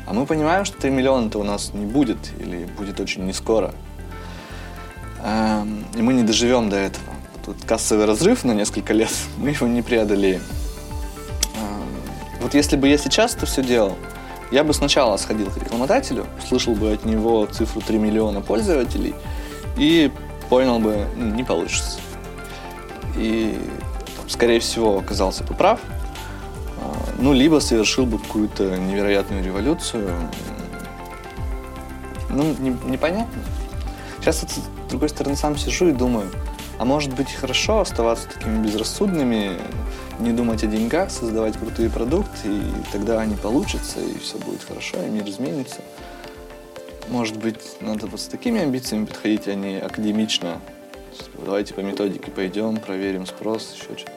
А 0.06 0.14
мы 0.14 0.28
понимаем, 0.28 0.64
что 0.64 0.80
3 0.80 0.92
миллиона-то 0.92 1.40
у 1.40 1.44
нас 1.44 1.74
не 1.74 1.88
будет, 1.88 2.18
или 2.40 2.66
будет 2.78 3.00
очень 3.00 3.26
не 3.26 3.34
скоро. 3.34 3.74
Эм, 5.24 5.86
и 5.96 6.02
мы 6.02 6.14
не 6.14 6.24
доживем 6.24 6.70
до 6.70 6.78
этого. 6.78 7.06
Тут 7.46 7.58
кассовый 7.66 8.06
разрыв 8.06 8.44
на 8.44 8.52
несколько 8.52 8.94
лет, 8.94 9.12
мы 9.38 9.50
его 9.50 9.68
не 9.68 9.82
преодолеем. 9.82 10.42
Эм, 11.56 12.42
вот 12.42 12.54
если 12.54 12.76
бы 12.76 12.88
я 12.88 12.98
сейчас 12.98 13.36
это 13.36 13.46
все 13.46 13.64
делал, 13.64 13.96
я 14.52 14.64
бы 14.64 14.74
сначала 14.74 15.18
сходил 15.18 15.50
к 15.52 15.58
рекламодателю, 15.58 16.26
услышал 16.42 16.74
бы 16.74 16.94
от 16.94 17.06
него 17.06 17.46
цифру 17.48 17.82
3 17.82 17.98
миллиона 17.98 18.42
пользователей 18.42 19.14
и 19.78 20.12
понял 20.50 20.80
бы, 20.80 21.06
не 21.16 21.44
получится. 21.44 22.00
И, 23.18 23.60
скорее 24.28 24.60
всего, 24.60 25.00
оказался 25.00 25.44
бы 25.44 25.54
прав, 25.54 25.80
ну, 27.20 27.34
либо 27.34 27.60
совершил 27.60 28.06
бы 28.06 28.20
какую-то 28.20 28.78
невероятную 28.78 29.44
революцию. 29.44 30.10
Ну, 32.30 32.56
не, 32.60 32.70
непонятно. 32.86 33.42
Сейчас, 34.20 34.46
с 34.88 34.90
другой 34.90 35.10
стороны, 35.10 35.36
сам 35.36 35.58
сижу 35.58 35.90
и 35.90 35.92
думаю, 35.92 36.32
а 36.80 36.86
может 36.86 37.14
быть 37.14 37.30
хорошо 37.34 37.82
оставаться 37.82 38.30
такими 38.30 38.64
безрассудными, 38.64 39.58
не 40.20 40.32
думать 40.32 40.64
о 40.64 40.68
деньгах, 40.68 41.12
создавать 41.12 41.58
крутые 41.58 41.90
продукты, 41.90 42.48
и 42.48 42.62
тогда 42.94 43.20
они 43.20 43.36
получатся, 43.36 44.00
и 44.00 44.18
все 44.18 44.38
будет 44.38 44.64
хорошо, 44.64 45.04
и 45.04 45.10
мир 45.10 45.28
изменится. 45.28 45.82
Может 47.10 47.36
быть, 47.36 47.82
надо 47.82 48.08
вот 48.08 48.22
с 48.22 48.28
такими 48.28 48.62
амбициями 48.62 49.06
подходить, 49.06 49.50
а 49.50 49.56
не 49.56 49.78
академично. 49.78 50.62
Давайте 51.44 51.74
по 51.74 51.82
методике 51.82 52.32
пойдем, 52.32 52.78
проверим 52.78 53.26
спрос, 53.26 53.74
еще 53.74 53.98
что-то. 53.98 54.12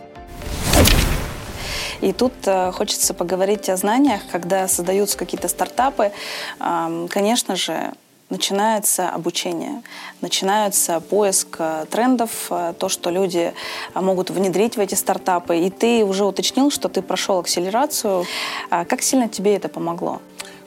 И 2.00 2.12
тут 2.12 2.32
э, 2.46 2.70
хочется 2.72 3.12
поговорить 3.12 3.68
о 3.68 3.76
знаниях, 3.76 4.22
когда 4.30 4.68
создаются 4.68 5.18
какие-то 5.18 5.48
стартапы. 5.48 6.12
Э, 6.60 7.06
конечно 7.10 7.56
же, 7.56 7.92
начинается 8.30 9.10
обучение, 9.10 9.82
начинается 10.20 11.00
поиск 11.00 11.56
э, 11.58 11.84
трендов, 11.90 12.46
э, 12.50 12.75
то, 12.78 12.88
что 12.88 13.10
люди 13.10 13.52
э, 13.94 14.00
могут 14.00 14.30
внедрить 14.30 14.76
в 14.76 14.80
эти 14.80 14.94
стартапы. 14.94 15.58
И 15.58 15.70
ты 15.70 16.04
уже 16.04 16.25
уточнил, 16.25 16.70
что 16.70 16.88
ты 16.88 17.02
прошел 17.02 17.40
акселерацию. 17.40 18.25
А 18.70 18.84
как 18.84 19.02
сильно 19.02 19.28
тебе 19.28 19.56
это 19.56 19.68
помогло? 19.68 20.22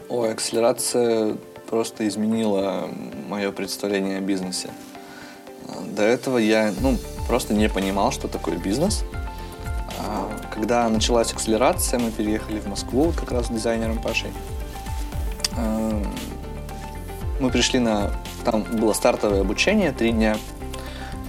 Ой, 0.09 0.31
акселерация 0.31 1.37
просто 1.69 2.07
изменила 2.07 2.89
мое 3.29 3.51
представление 3.51 4.17
о 4.17 4.21
бизнесе. 4.21 4.69
До 5.95 6.03
этого 6.03 6.37
я 6.37 6.73
ну, 6.81 6.97
просто 7.27 7.53
не 7.53 7.69
понимал, 7.69 8.11
что 8.11 8.27
такое 8.27 8.57
бизнес. 8.57 9.03
А, 9.97 10.29
когда 10.53 10.87
началась 10.89 11.31
акселерация, 11.31 11.99
мы 11.99 12.11
переехали 12.11 12.59
в 12.59 12.67
Москву 12.67 13.13
как 13.17 13.31
раз 13.31 13.47
с 13.47 13.49
дизайнером 13.49 13.99
Пашей. 14.01 14.31
Мы 17.39 17.49
пришли 17.49 17.79
на... 17.79 18.11
Там 18.43 18.63
было 18.63 18.93
стартовое 18.93 19.41
обучение, 19.41 19.91
три 19.91 20.11
дня, 20.11 20.37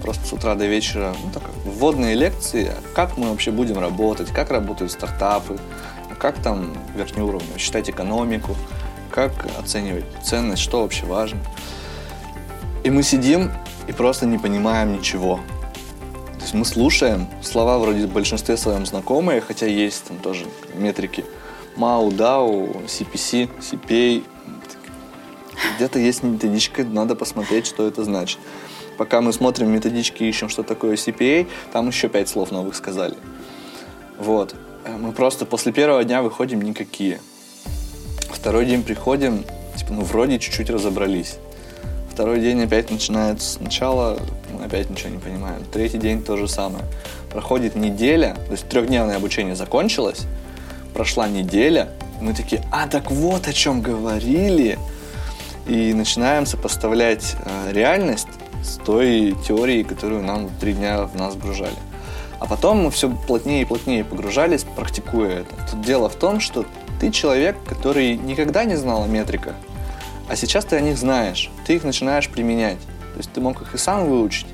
просто 0.03 0.27
с 0.27 0.33
утра 0.33 0.55
до 0.55 0.67
вечера. 0.67 1.15
Ну, 1.25 1.31
так, 1.33 1.43
вводные 1.65 2.15
лекции, 2.15 2.73
как 2.95 3.17
мы 3.17 3.31
вообще 3.31 3.51
будем 3.51 3.79
работать, 3.79 4.29
как 4.31 4.51
работают 4.51 4.93
стартапы, 4.93 5.59
как 6.19 6.41
там 6.41 6.73
верхний 6.95 7.23
уровень, 7.23 7.47
считать 7.59 7.89
экономику, 7.91 8.57
как 9.11 9.33
оценивать 9.59 10.05
ценность, 10.23 10.63
что 10.63 10.83
вообще 10.83 11.07
важно. 11.07 11.39
И 12.83 12.91
мы 12.91 13.03
сидим 13.03 13.51
и 13.87 13.93
просто 13.93 14.27
не 14.27 14.39
понимаем 14.39 14.93
ничего 14.93 15.41
есть 16.45 16.55
мы 16.55 16.65
слушаем, 16.67 17.27
слова 17.43 17.79
вроде 17.79 18.07
в 18.07 18.13
большинстве 18.13 18.57
своем 18.57 18.85
знакомые, 18.85 19.41
хотя 19.41 19.67
есть 19.67 20.05
там 20.05 20.19
тоже 20.19 20.45
метрики 20.75 21.25
MAU, 21.77 22.11
DAO, 22.11 22.85
CPC, 22.85 23.49
CPA. 23.59 24.23
Где-то 25.77 25.99
есть 25.99 26.23
методичка, 26.23 26.85
надо 26.85 27.15
посмотреть, 27.15 27.67
что 27.67 27.87
это 27.87 28.05
значит. 28.05 28.39
Пока 28.97 29.21
мы 29.21 29.33
смотрим 29.33 29.71
методички, 29.71 30.23
ищем, 30.23 30.49
что 30.49 30.63
такое 30.63 30.97
CPA, 30.97 31.49
там 31.73 31.89
еще 31.89 32.09
пять 32.09 32.29
слов 32.29 32.53
новых 32.53 32.77
сказали. 32.77 33.17
Вот. 34.19 34.55
Мы 34.87 35.13
просто 35.13 35.47
после 35.47 35.73
первого 35.73 36.05
дня 36.05 36.23
выходим 36.23 36.63
никакие. 36.63 37.21
Второй 38.31 38.67
день 38.67 38.83
приходим, 38.83 39.45
типа, 39.77 39.95
ну, 39.95 40.03
вроде 40.03 40.39
чуть-чуть 40.39 40.71
разобрались. 40.71 41.39
Второй 42.13 42.41
день 42.41 42.63
опять 42.63 42.91
начинается 42.91 43.55
сначала, 43.55 44.21
мы 44.53 44.67
опять 44.67 44.89
ничего 44.91 45.09
не 45.09 45.19
понимаем. 45.19 45.65
Третий 45.73 45.99
день 45.99 46.23
то 46.23 46.37
же 46.37 46.47
самое. 46.47 46.85
Проходит 47.33 47.75
неделя, 47.75 48.37
то 48.47 48.53
есть 48.53 48.69
трехдневное 48.69 49.17
обучение 49.17 49.57
закончилось, 49.57 50.27
прошла 50.93 51.27
неделя, 51.27 51.89
мы 52.21 52.33
такие, 52.33 52.63
а 52.71 52.87
так 52.87 53.11
вот 53.11 53.49
о 53.49 53.53
чем 53.53 53.83
говорили. 53.83 54.79
И 55.67 55.95
начинаем 55.95 56.47
сопоставлять 56.47 57.37
э, 57.45 57.73
реальность 57.73 58.29
с 58.63 58.77
той 58.77 59.35
теорией, 59.47 59.85
которую 59.85 60.23
нам 60.23 60.51
три 60.61 60.75
дня 60.75 61.05
в 61.05 61.17
нас 61.17 61.35
вгружали. 61.35 61.77
А 62.41 62.47
потом 62.47 62.85
мы 62.85 62.91
все 62.91 63.09
плотнее 63.09 63.63
и 63.63 63.65
плотнее 63.65 64.05
погружались, 64.05 64.65
практикуя 64.65 65.41
это. 65.41 65.55
Тут 65.71 65.81
дело 65.83 66.09
в 66.09 66.17
том, 66.17 66.41
что 66.41 66.67
ты 67.01 67.11
человек, 67.11 67.57
который 67.67 68.17
никогда 68.17 68.65
не 68.65 68.77
знал 68.77 69.05
о 69.05 69.07
метриках, 69.07 69.55
а 70.29 70.37
сейчас 70.37 70.65
ты 70.65 70.77
о 70.77 70.81
них 70.81 70.99
знаешь, 70.99 71.51
ты 71.67 71.77
их 71.77 71.85
начинаешь 71.85 72.29
применять. 72.29 72.81
То 73.13 73.19
есть 73.19 73.33
ты 73.33 73.41
мог 73.41 73.63
их 73.63 73.75
и 73.75 73.79
сам 73.79 74.07
выучить, 74.07 74.47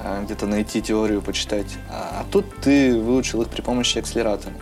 а, 0.00 0.22
где-то 0.24 0.46
найти 0.46 0.80
теорию, 0.80 1.20
почитать. 1.20 1.76
А, 1.90 2.20
а 2.20 2.24
тут 2.30 2.46
ты 2.60 2.98
выучил 2.98 3.42
их 3.42 3.48
при 3.48 3.60
помощи 3.60 3.98
акселератора. 3.98 4.54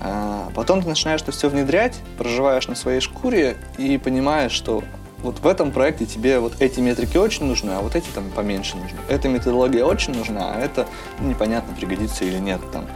А 0.00 0.50
потом 0.54 0.82
ты 0.82 0.88
начинаешь 0.88 1.22
это 1.22 1.32
все 1.32 1.48
внедрять, 1.48 2.00
проживаешь 2.16 2.68
на 2.68 2.74
своей 2.74 3.00
шкуре 3.00 3.56
и 3.76 3.98
понимаешь, 3.98 4.52
что 4.52 4.82
вот 5.22 5.40
в 5.40 5.46
этом 5.46 5.70
проекте 5.70 6.06
тебе 6.06 6.38
вот 6.38 6.54
эти 6.60 6.80
метрики 6.80 7.18
очень 7.18 7.44
нужны, 7.44 7.72
а 7.72 7.80
вот 7.80 7.94
эти 7.94 8.08
там 8.08 8.30
поменьше 8.30 8.76
нужны. 8.76 8.98
Эта 9.08 9.28
методология 9.28 9.84
очень 9.84 10.14
нужна, 10.14 10.52
а 10.54 10.60
это 10.60 10.86
ну, 11.18 11.28
непонятно, 11.28 11.74
пригодится 11.74 12.24
или 12.24 12.38
нет. 12.38 12.60
Там. 12.72 12.86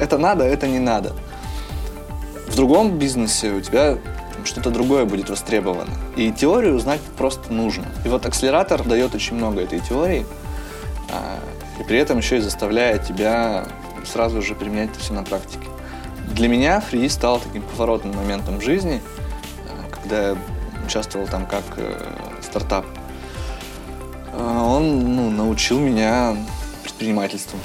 Это 0.00 0.18
надо, 0.18 0.44
это 0.44 0.66
не 0.66 0.80
надо. 0.80 1.12
В 2.48 2.56
другом 2.56 2.98
бизнесе 2.98 3.52
у 3.52 3.60
тебя 3.60 3.98
что-то 4.44 4.70
другое 4.70 5.04
будет 5.04 5.30
востребовано. 5.30 5.92
И 6.16 6.32
теорию 6.32 6.78
знать 6.78 7.00
просто 7.16 7.52
нужно. 7.52 7.86
И 8.04 8.08
вот 8.08 8.26
акселератор 8.26 8.82
дает 8.82 9.14
очень 9.14 9.36
много 9.36 9.60
этой 9.60 9.80
теории, 9.80 10.26
а, 11.10 11.38
и 11.80 11.84
при 11.84 11.98
этом 11.98 12.18
еще 12.18 12.38
и 12.38 12.40
заставляет 12.40 13.04
тебя 13.04 13.66
сразу 14.04 14.42
же 14.42 14.54
применять 14.54 14.90
это 14.90 15.00
все 15.00 15.12
на 15.14 15.22
практике. 15.22 15.66
Для 16.34 16.48
меня 16.48 16.80
фри 16.80 17.08
стал 17.08 17.38
таким 17.38 17.62
поворотным 17.62 18.16
моментом 18.16 18.60
жизни, 18.60 19.00
а, 19.68 19.88
когда 19.90 20.30
я 20.30 20.36
участвовал 20.84 21.28
там 21.28 21.46
как 21.46 21.62
э, 21.76 22.10
стартап. 22.42 22.84
А, 24.32 24.64
он 24.64 25.14
ну, 25.14 25.30
научил 25.30 25.78
меня 25.78 26.36
предпринимательству 26.82 27.58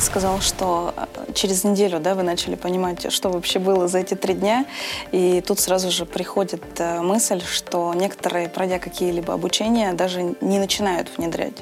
сказал, 0.00 0.40
что 0.40 0.94
э, 0.96 1.32
через 1.34 1.64
неделю 1.64 1.98
да, 1.98 2.14
вы 2.14 2.22
начали 2.22 2.54
понимать, 2.54 3.12
что 3.12 3.30
вообще 3.30 3.58
было 3.58 3.88
за 3.88 3.98
эти 3.98 4.14
три 4.14 4.34
дня. 4.34 4.64
И 5.12 5.40
тут 5.40 5.60
сразу 5.60 5.90
же 5.90 6.06
приходит 6.06 6.62
э, 6.78 7.00
мысль, 7.00 7.42
что 7.42 7.92
некоторые, 7.94 8.48
пройдя 8.48 8.78
какие-либо 8.78 9.34
обучения, 9.34 9.92
даже 9.92 10.34
не 10.40 10.58
начинают 10.58 11.08
внедрять. 11.16 11.56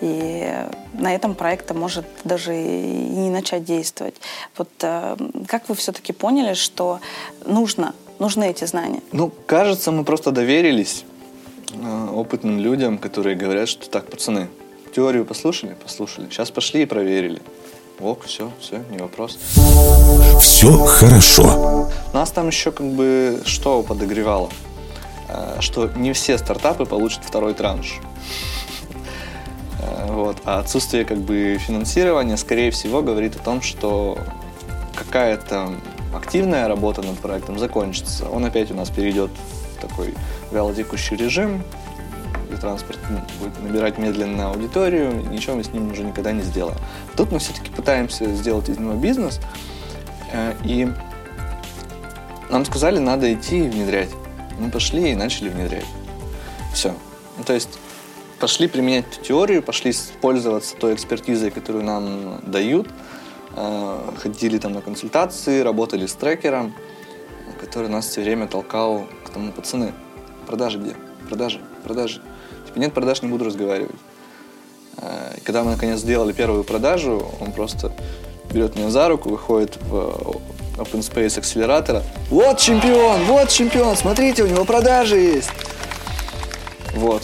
И 0.00 0.52
на 0.94 1.14
этом 1.14 1.34
проект 1.34 1.72
может 1.72 2.04
даже 2.24 2.54
и 2.54 2.86
не 3.16 3.30
начать 3.30 3.64
действовать. 3.64 4.14
Вот 4.56 4.68
э, 4.82 5.16
как 5.48 5.68
вы 5.68 5.74
все-таки 5.74 6.12
поняли, 6.12 6.54
что 6.54 7.00
нужно, 7.46 7.94
нужны 8.18 8.50
эти 8.50 8.64
знания? 8.64 9.00
Ну, 9.12 9.32
кажется, 9.46 9.92
мы 9.92 10.04
просто 10.04 10.32
доверились 10.32 11.04
опытным 12.14 12.58
людям, 12.58 12.98
которые 12.98 13.36
говорят, 13.36 13.68
что 13.68 13.90
так, 13.90 14.08
пацаны, 14.10 14.48
Теорию 14.94 15.26
послушали? 15.26 15.74
Послушали. 15.74 16.28
Сейчас 16.30 16.50
пошли 16.50 16.82
и 16.82 16.86
проверили. 16.86 17.42
Ок, 18.00 18.24
все, 18.24 18.50
все, 18.60 18.82
не 18.90 18.98
вопрос. 18.98 19.38
Все 20.40 20.84
хорошо. 20.84 21.90
Нас 22.12 22.30
там 22.30 22.48
еще 22.48 22.72
как 22.72 22.86
бы 22.86 23.42
что 23.44 23.82
подогревало? 23.82 24.50
Э, 25.28 25.58
что 25.60 25.90
не 25.96 26.12
все 26.12 26.38
стартапы 26.38 26.86
получат 26.86 27.24
второй 27.24 27.54
транш. 27.54 28.00
Вот. 30.08 30.38
А 30.44 30.60
отсутствие 30.60 31.04
как 31.04 31.18
бы 31.18 31.58
финансирования, 31.58 32.36
скорее 32.36 32.70
всего, 32.70 33.02
говорит 33.02 33.36
о 33.36 33.38
том, 33.38 33.62
что 33.62 34.18
какая-то 34.94 35.72
активная 36.14 36.68
работа 36.68 37.02
над 37.02 37.18
проектом 37.18 37.58
закончится. 37.58 38.28
Он 38.28 38.44
опять 38.44 38.70
у 38.70 38.74
нас 38.74 38.90
перейдет 38.90 39.30
в 39.30 39.80
такой 39.80 40.14
вялотекущий 40.50 41.16
режим, 41.16 41.62
и 42.50 42.56
транспорт 42.56 42.98
будет 43.40 43.62
набирать 43.62 43.98
медленно 43.98 44.50
аудиторию, 44.50 45.12
ничего 45.30 45.56
мы 45.56 45.64
с 45.64 45.72
ним 45.72 45.90
уже 45.90 46.02
никогда 46.02 46.32
не 46.32 46.42
сделаем. 46.42 46.78
Тут 47.16 47.32
мы 47.32 47.38
все-таки 47.38 47.70
пытаемся 47.70 48.26
сделать 48.34 48.68
из 48.68 48.78
него 48.78 48.94
бизнес, 48.94 49.40
э, 50.32 50.54
и 50.64 50.88
нам 52.48 52.64
сказали, 52.64 52.98
надо 52.98 53.32
идти 53.32 53.58
и 53.58 53.68
внедрять. 53.68 54.10
Мы 54.58 54.70
пошли 54.70 55.10
и 55.10 55.14
начали 55.14 55.48
внедрять. 55.48 55.84
Все. 56.72 56.94
Ну, 57.36 57.44
то 57.44 57.52
есть 57.52 57.78
пошли 58.38 58.68
применять 58.68 59.04
эту 59.12 59.24
теорию, 59.24 59.62
пошли 59.62 59.92
пользоваться 60.20 60.76
той 60.76 60.94
экспертизой, 60.94 61.50
которую 61.50 61.84
нам 61.84 62.40
дают, 62.46 62.88
э, 63.56 64.10
ходили 64.18 64.58
там 64.58 64.72
на 64.72 64.82
консультации, 64.82 65.60
работали 65.60 66.06
с 66.06 66.12
трекером, 66.14 66.74
который 67.60 67.88
нас 67.88 68.06
все 68.06 68.22
время 68.22 68.46
толкал 68.46 69.06
к 69.24 69.30
тому, 69.30 69.52
пацаны, 69.52 69.92
продажи 70.46 70.78
где? 70.78 70.94
Продажи, 71.28 71.60
продажи. 71.84 72.22
Типа 72.66 72.78
нет 72.78 72.92
продаж, 72.92 73.22
не 73.22 73.28
буду 73.28 73.44
разговаривать. 73.44 73.96
Э, 74.98 75.36
когда 75.44 75.62
мы 75.62 75.72
наконец 75.72 76.00
сделали 76.00 76.32
первую 76.32 76.64
продажу, 76.64 77.32
он 77.40 77.52
просто 77.52 77.92
берет 78.52 78.76
меня 78.76 78.90
за 78.90 79.08
руку, 79.08 79.30
выходит 79.30 79.76
в 79.82 80.40
Open 80.76 81.00
Space 81.00 81.38
акселератора. 81.38 82.02
Вот 82.30 82.58
чемпион, 82.58 83.24
вот 83.24 83.48
чемпион, 83.48 83.96
смотрите, 83.96 84.42
у 84.42 84.46
него 84.46 84.64
продажи 84.64 85.16
есть. 85.16 85.50
Вот. 86.94 87.22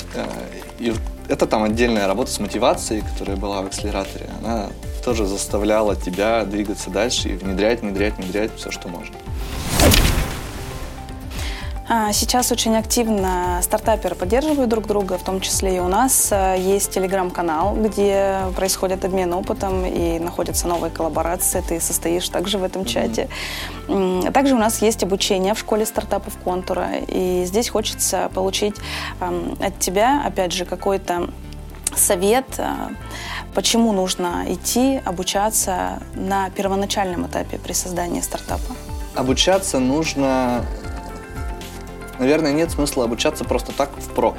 И 0.82 0.92
это 1.28 1.46
там 1.46 1.62
отдельная 1.62 2.08
работа 2.08 2.32
с 2.32 2.40
мотивацией, 2.40 3.02
которая 3.02 3.36
была 3.36 3.62
в 3.62 3.66
акселераторе. 3.66 4.28
Она 4.40 4.68
тоже 5.04 5.26
заставляла 5.26 5.94
тебя 5.94 6.44
двигаться 6.44 6.90
дальше 6.90 7.28
и 7.28 7.36
внедрять, 7.36 7.82
внедрять, 7.82 8.18
внедрять 8.18 8.50
все, 8.56 8.72
что 8.72 8.88
можно. 8.88 9.14
А, 11.94 12.10
сейчас 12.14 12.50
очень 12.50 12.74
активно 12.74 13.60
стартаперы 13.60 14.14
поддерживают 14.14 14.70
друг 14.70 14.86
друга, 14.86 15.18
в 15.18 15.22
том 15.22 15.42
числе 15.42 15.76
и 15.76 15.78
у 15.78 15.88
нас 15.88 16.30
а, 16.32 16.54
есть 16.54 16.90
телеграм-канал, 16.90 17.76
где 17.76 18.38
происходит 18.56 19.04
обмен 19.04 19.34
опытом 19.34 19.84
и 19.84 20.18
находятся 20.18 20.68
новые 20.68 20.90
коллаборации. 20.90 21.62
Ты 21.68 21.82
состоишь 21.82 22.30
также 22.30 22.56
в 22.56 22.64
этом 22.64 22.86
чате. 22.86 23.28
Также 24.32 24.54
у 24.54 24.58
нас 24.58 24.80
есть 24.80 25.02
обучение 25.02 25.52
в 25.52 25.58
школе 25.58 25.84
стартапов 25.84 26.34
Контура. 26.42 26.88
И 27.08 27.44
здесь 27.44 27.68
хочется 27.68 28.30
получить 28.32 28.76
от 29.20 29.78
тебя, 29.78 30.22
опять 30.24 30.52
же, 30.52 30.64
какой-то 30.64 31.28
совет, 31.94 32.46
а, 32.56 32.88
почему 33.54 33.92
нужно 33.92 34.46
идти 34.48 34.98
обучаться 35.04 36.02
на 36.14 36.48
первоначальном 36.48 37.26
этапе 37.26 37.58
при 37.58 37.74
создании 37.74 38.22
стартапа. 38.22 38.74
Обучаться 39.14 39.78
нужно 39.78 40.64
наверное, 42.22 42.52
нет 42.52 42.70
смысла 42.70 43.04
обучаться 43.04 43.42
просто 43.44 43.72
так 43.72 43.90
в 43.96 44.08
прок. 44.14 44.36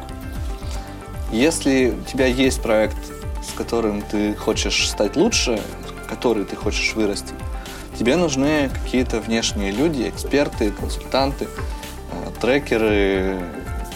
Если 1.33 1.97
у 1.99 2.09
тебя 2.09 2.27
есть 2.27 2.61
проект, 2.61 2.95
с 3.45 3.51
которым 3.57 4.01
ты 4.01 4.33
хочешь 4.35 4.89
стать 4.89 5.17
лучше, 5.17 5.61
который 6.07 6.45
ты 6.45 6.55
хочешь 6.55 6.93
вырасти, 6.93 7.33
тебе 7.99 8.15
нужны 8.15 8.69
какие-то 8.69 9.19
внешние 9.19 9.71
люди, 9.71 10.07
эксперты, 10.07 10.71
консультанты, 10.71 11.45
э, 11.45 12.39
трекеры, 12.39 13.37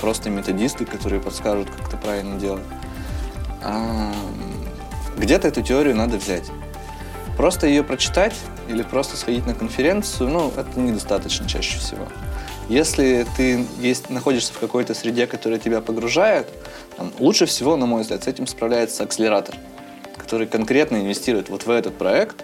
просто 0.01 0.29
методисты, 0.29 0.85
которые 0.85 1.21
подскажут, 1.21 1.69
как 1.69 1.87
это 1.87 1.95
правильно 1.95 2.37
делать. 2.37 2.63
А, 3.63 4.11
где-то 5.17 5.47
эту 5.47 5.61
теорию 5.61 5.95
надо 5.95 6.17
взять. 6.17 6.51
Просто 7.37 7.67
ее 7.67 7.83
прочитать 7.83 8.35
или 8.67 8.81
просто 8.81 9.15
сходить 9.15 9.45
на 9.47 9.53
конференцию, 9.53 10.29
ну, 10.29 10.51
это 10.57 10.77
недостаточно 10.77 11.47
чаще 11.47 11.77
всего. 11.79 12.07
Если 12.69 13.25
ты 13.37 13.65
есть, 13.79 14.09
находишься 14.09 14.53
в 14.53 14.59
какой-то 14.59 14.93
среде, 14.93 15.25
которая 15.25 15.57
тебя 15.57 15.79
погружает, 15.79 16.47
там, 16.97 17.13
лучше 17.19 17.45
всего, 17.45 17.77
на 17.77 17.85
мой 17.85 18.01
взгляд, 18.01 18.23
с 18.23 18.27
этим 18.27 18.45
справляется 18.45 19.03
акселератор, 19.03 19.55
который 20.17 20.47
конкретно 20.47 20.97
инвестирует 20.97 21.47
вот 21.47 21.65
в 21.65 21.69
этот 21.69 21.97
проект 21.97 22.43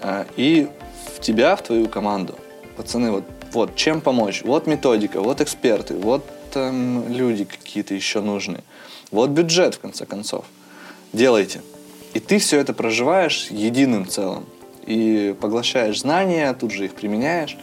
э, 0.00 0.24
и 0.36 0.68
в 1.14 1.20
тебя, 1.20 1.54
в 1.54 1.62
твою 1.62 1.88
команду. 1.88 2.38
Пацаны, 2.76 3.10
вот, 3.10 3.24
вот 3.52 3.76
чем 3.76 4.00
помочь? 4.00 4.42
Вот 4.42 4.66
методика, 4.66 5.20
вот 5.20 5.42
эксперты, 5.42 5.94
вот 5.94 6.24
э, 6.54 7.02
люди 7.08 7.44
какие-то 7.44 7.94
еще 7.94 8.22
нужны. 8.22 8.62
Вот 9.10 9.30
бюджет, 9.30 9.74
в 9.74 9.80
конце 9.80 10.06
концов. 10.06 10.46
Делайте. 11.12 11.60
И 12.14 12.20
ты 12.20 12.38
все 12.38 12.58
это 12.58 12.72
проживаешь 12.72 13.48
единым 13.50 14.08
целым. 14.08 14.46
И 14.86 15.36
поглощаешь 15.38 16.00
знания, 16.00 16.54
тут 16.54 16.70
же 16.70 16.86
их 16.86 16.94
применяешь. 16.94 17.58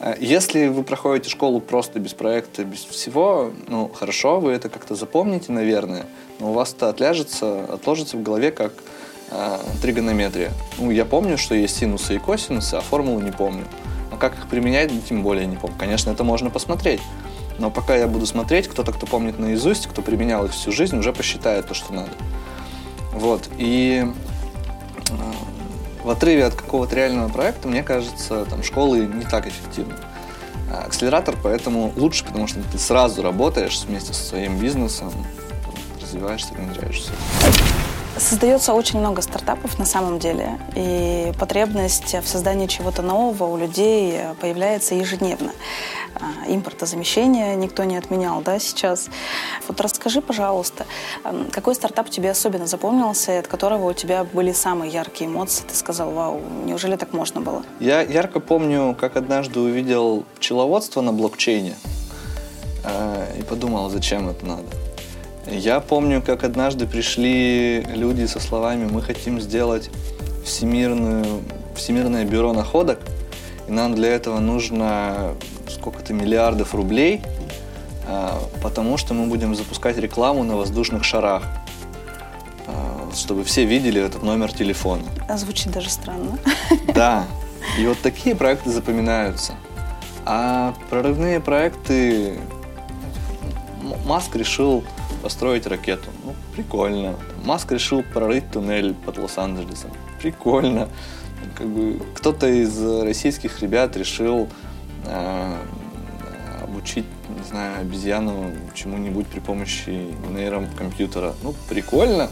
Э, 0.00 0.14
если 0.20 0.68
вы 0.68 0.82
проходите 0.82 1.30
школу 1.30 1.60
просто 1.60 1.98
без 1.98 2.14
проекта, 2.14 2.64
без 2.64 2.84
всего, 2.84 3.52
ну, 3.66 3.90
хорошо, 3.92 4.40
вы 4.40 4.52
это 4.52 4.68
как-то 4.68 4.94
запомните, 4.94 5.52
наверное, 5.52 6.06
но 6.38 6.50
у 6.50 6.52
вас 6.52 6.72
это 6.74 6.88
отляжется, 6.88 7.64
отложится 7.64 8.16
в 8.16 8.22
голове 8.22 8.50
как 8.50 8.72
э, 9.30 9.58
тригонометрия. 9.82 10.52
Ну, 10.78 10.90
я 10.90 11.04
помню, 11.04 11.38
что 11.38 11.54
есть 11.54 11.76
синусы 11.76 12.16
и 12.16 12.18
косинусы, 12.18 12.74
а 12.74 12.80
формулу 12.80 13.20
не 13.20 13.32
помню. 13.32 13.64
А 14.12 14.16
как 14.16 14.38
их 14.38 14.48
применять, 14.48 14.90
тем 15.08 15.22
более 15.22 15.46
не 15.46 15.56
помню. 15.56 15.76
Конечно, 15.78 16.10
это 16.10 16.24
можно 16.24 16.50
посмотреть. 16.50 17.00
Но 17.58 17.70
пока 17.70 17.96
я 17.96 18.06
буду 18.06 18.24
смотреть, 18.24 18.68
кто-то, 18.68 18.92
кто 18.92 19.06
помнит 19.06 19.38
наизусть, 19.38 19.88
кто 19.88 20.00
применял 20.00 20.44
их 20.44 20.52
всю 20.52 20.70
жизнь, 20.70 20.96
уже 20.96 21.12
посчитает 21.12 21.66
то, 21.66 21.74
что 21.74 21.92
надо. 21.92 22.10
Вот. 23.12 23.48
И 23.58 24.04
э, 25.10 25.12
в 26.02 26.10
отрыве 26.10 26.46
от 26.46 26.54
какого-то 26.54 26.96
реального 26.96 27.28
проекта, 27.28 27.68
мне 27.68 27.82
кажется, 27.82 28.44
там 28.46 28.62
школы 28.62 29.00
не 29.00 29.24
так 29.24 29.46
эффективны. 29.46 29.94
А 30.70 30.84
акселератор 30.84 31.36
поэтому 31.42 31.92
лучше, 31.96 32.24
потому 32.24 32.46
что 32.46 32.60
ты 32.70 32.78
сразу 32.78 33.22
работаешь 33.22 33.80
вместе 33.86 34.12
со 34.12 34.22
своим 34.22 34.58
бизнесом, 34.58 35.12
развиваешься, 36.00 36.52
внедряешься. 36.54 37.10
Создается 38.18 38.74
очень 38.74 38.98
много 38.98 39.22
стартапов 39.22 39.78
на 39.78 39.84
самом 39.84 40.18
деле, 40.18 40.58
и 40.74 41.32
потребность 41.38 42.14
в 42.14 42.26
создании 42.26 42.66
чего-то 42.66 43.02
нового 43.02 43.44
у 43.44 43.56
людей 43.56 44.18
появляется 44.40 44.94
ежедневно. 44.94 45.52
А, 46.14 46.50
импортозамещение 46.52 47.54
никто 47.54 47.84
не 47.84 47.96
отменял, 47.96 48.40
да, 48.40 48.58
сейчас. 48.58 49.08
Вот 49.68 49.80
расскажи, 49.80 50.20
пожалуйста, 50.20 50.84
какой 51.52 51.74
стартап 51.74 52.10
тебе 52.10 52.30
особенно 52.30 52.66
запомнился, 52.66 53.38
от 53.38 53.46
которого 53.46 53.90
у 53.90 53.92
тебя 53.92 54.24
были 54.24 54.52
самые 54.52 54.90
яркие 54.90 55.30
эмоции? 55.30 55.64
Ты 55.68 55.76
сказал, 55.76 56.10
вау, 56.10 56.40
неужели 56.64 56.96
так 56.96 57.12
можно 57.12 57.40
было? 57.40 57.62
Я 57.78 58.00
ярко 58.02 58.40
помню, 58.40 58.96
как 58.98 59.16
однажды 59.16 59.60
увидел 59.60 60.24
пчеловодство 60.36 61.02
на 61.02 61.12
блокчейне 61.12 61.76
а, 62.84 63.26
и 63.38 63.42
подумал, 63.42 63.90
зачем 63.90 64.28
это 64.28 64.44
надо. 64.44 64.87
Я 65.50 65.80
помню, 65.80 66.22
как 66.22 66.44
однажды 66.44 66.86
пришли 66.86 67.82
люди 67.82 68.26
со 68.26 68.38
словами 68.38 68.86
«Мы 68.90 69.02
хотим 69.02 69.40
сделать 69.40 69.90
всемирную, 70.44 71.42
всемирное 71.74 72.24
бюро 72.24 72.52
находок, 72.52 73.00
и 73.66 73.72
нам 73.72 73.94
для 73.94 74.08
этого 74.08 74.40
нужно 74.40 75.34
сколько-то 75.68 76.12
миллиардов 76.12 76.74
рублей, 76.74 77.22
а, 78.06 78.38
потому 78.62 78.96
что 78.96 79.14
мы 79.14 79.26
будем 79.26 79.54
запускать 79.54 79.96
рекламу 79.98 80.44
на 80.44 80.56
воздушных 80.56 81.04
шарах, 81.04 81.44
а, 82.66 83.08
чтобы 83.14 83.44
все 83.44 83.64
видели 83.64 84.00
этот 84.00 84.22
номер 84.22 84.52
телефона». 84.52 85.02
А 85.28 85.36
звучит 85.38 85.72
даже 85.72 85.90
странно. 85.90 86.38
Да. 86.94 87.24
И 87.78 87.86
вот 87.86 87.98
такие 88.00 88.34
проекты 88.34 88.70
запоминаются. 88.70 89.54
А 90.24 90.74
прорывные 90.90 91.40
проекты 91.40 92.38
Маск 94.04 94.36
решил 94.36 94.84
построить 95.28 95.66
ракету. 95.66 96.08
Ну, 96.24 96.34
прикольно. 96.54 97.14
Маск 97.44 97.70
решил 97.70 98.02
прорыть 98.02 98.50
туннель 98.50 98.94
под 98.94 99.18
Лос-Анджелесом. 99.18 99.90
Прикольно. 100.22 100.88
Как 101.54 101.66
бы 101.66 102.00
кто-то 102.14 102.46
из 102.48 102.82
российских 103.02 103.60
ребят 103.60 103.94
решил 103.94 104.48
э, 105.04 105.54
обучить, 106.62 107.04
не 107.28 107.46
знаю, 107.46 107.82
обезьяну 107.82 108.52
чему-нибудь 108.72 109.26
при 109.26 109.40
помощи 109.40 110.14
нейрокомпьютера. 110.30 111.34
Ну, 111.42 111.54
прикольно. 111.68 112.30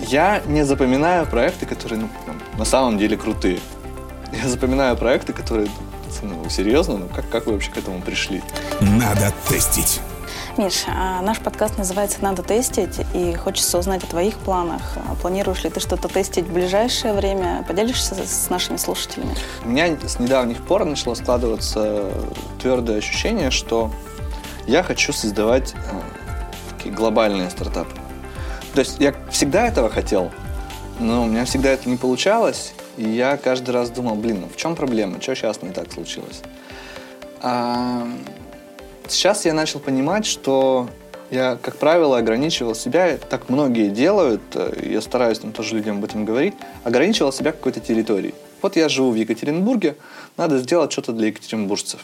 Я 0.00 0.42
не 0.48 0.64
запоминаю 0.64 1.24
проекты, 1.24 1.66
которые 1.66 2.00
ну, 2.00 2.08
на 2.58 2.64
самом 2.64 2.98
деле 2.98 3.16
крутые. 3.16 3.60
Я 4.32 4.48
запоминаю 4.48 4.96
проекты, 4.96 5.32
которые, 5.32 5.68
ну, 6.22 6.50
серьезно, 6.50 6.98
ну 6.98 7.06
как, 7.06 7.30
как 7.30 7.46
вы 7.46 7.52
вообще 7.52 7.70
к 7.70 7.76
этому 7.76 8.00
пришли? 8.00 8.42
Надо 8.80 9.32
тестить. 9.48 10.00
Миш, 10.60 10.84
а 10.88 11.22
наш 11.22 11.38
подкаст 11.38 11.78
называется 11.78 12.18
«Надо 12.20 12.42
тестить», 12.42 13.00
и 13.14 13.34
хочется 13.34 13.78
узнать 13.78 14.04
о 14.04 14.06
твоих 14.06 14.36
планах. 14.36 14.98
Планируешь 15.22 15.64
ли 15.64 15.70
ты 15.70 15.80
что-то 15.80 16.06
тестить 16.06 16.44
в 16.44 16.52
ближайшее 16.52 17.14
время? 17.14 17.64
Поделишься 17.66 18.14
с 18.14 18.50
нашими 18.50 18.76
слушателями? 18.76 19.34
У 19.64 19.70
меня 19.70 19.86
с 20.06 20.18
недавних 20.18 20.62
пор 20.62 20.84
начало 20.84 21.14
складываться 21.14 22.10
твердое 22.60 22.98
ощущение, 22.98 23.50
что 23.50 23.90
я 24.66 24.82
хочу 24.82 25.14
создавать 25.14 25.72
э, 25.72 25.78
такие 26.76 26.94
глобальные 26.94 27.48
стартапы. 27.48 27.96
То 28.74 28.80
есть 28.80 29.00
я 29.00 29.14
всегда 29.30 29.66
этого 29.66 29.88
хотел, 29.88 30.30
но 30.98 31.22
у 31.22 31.26
меня 31.26 31.46
всегда 31.46 31.70
это 31.70 31.88
не 31.88 31.96
получалось. 31.96 32.74
И 32.98 33.08
я 33.08 33.38
каждый 33.38 33.70
раз 33.70 33.88
думал, 33.88 34.14
блин, 34.14 34.42
ну 34.42 34.48
в 34.48 34.56
чем 34.56 34.76
проблема? 34.76 35.22
Что 35.22 35.34
сейчас 35.34 35.62
не 35.62 35.70
так 35.70 35.90
случилось? 35.90 36.42
А 37.40 38.06
сейчас 39.10 39.44
я 39.44 39.54
начал 39.54 39.80
понимать, 39.80 40.26
что 40.26 40.88
я, 41.30 41.56
как 41.60 41.76
правило, 41.76 42.18
ограничивал 42.18 42.74
себя, 42.74 43.16
так 43.16 43.48
многие 43.48 43.88
делают, 43.88 44.42
э, 44.54 44.88
я 44.90 45.00
стараюсь 45.00 45.38
там 45.38 45.52
тоже 45.52 45.76
людям 45.76 45.98
об 45.98 46.04
этом 46.04 46.24
говорить, 46.24 46.54
ограничивал 46.84 47.32
себя 47.32 47.52
какой-то 47.52 47.80
территорией. 47.80 48.34
Вот 48.62 48.76
я 48.76 48.88
живу 48.88 49.10
в 49.10 49.14
Екатеринбурге, 49.14 49.96
надо 50.36 50.58
сделать 50.58 50.92
что-то 50.92 51.12
для 51.12 51.28
екатеринбуржцев. 51.28 52.00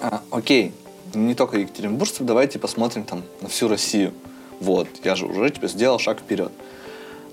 А, 0.00 0.22
окей, 0.30 0.72
не 1.14 1.34
только 1.34 1.58
екатеринбуржцев, 1.58 2.26
давайте 2.26 2.58
посмотрим 2.58 3.04
там 3.04 3.22
на 3.40 3.48
всю 3.48 3.68
Россию. 3.68 4.12
Вот, 4.60 4.88
я 5.04 5.14
же 5.14 5.26
уже 5.26 5.50
типа, 5.50 5.68
сделал 5.68 5.98
шаг 5.98 6.20
вперед. 6.20 6.52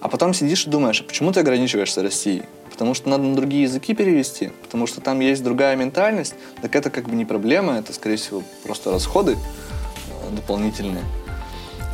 А 0.01 0.09
потом 0.09 0.33
сидишь 0.33 0.65
и 0.65 0.69
думаешь, 0.69 1.01
а 1.01 1.03
почему 1.03 1.31
ты 1.31 1.39
ограничиваешься 1.39 2.01
Россией? 2.01 2.43
Потому 2.79 2.93
что 2.93 3.09
надо 3.09 3.23
на 3.23 3.35
другие 3.35 3.63
языки 3.63 3.93
перевести, 3.93 4.53
потому 4.61 4.87
что 4.87 5.01
там 5.01 5.19
есть 5.19 5.43
другая 5.43 5.75
ментальность, 5.75 6.33
так 6.61 6.77
это 6.77 6.89
как 6.89 7.09
бы 7.09 7.15
не 7.17 7.25
проблема, 7.25 7.73
это, 7.73 7.91
скорее 7.91 8.15
всего, 8.15 8.41
просто 8.63 8.89
расходы 8.89 9.33
э, 9.33 10.33
дополнительные. 10.33 11.03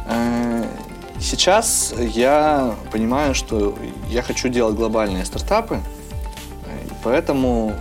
Э, 0.07 0.63
сейчас 1.19 1.91
я 1.97 2.75
понимаю, 2.91 3.33
что 3.33 3.75
я 4.09 4.21
хочу 4.21 4.47
делать 4.47 4.75
глобальные 4.75 5.25
стартапы, 5.25 5.79
поэтому 7.03 7.73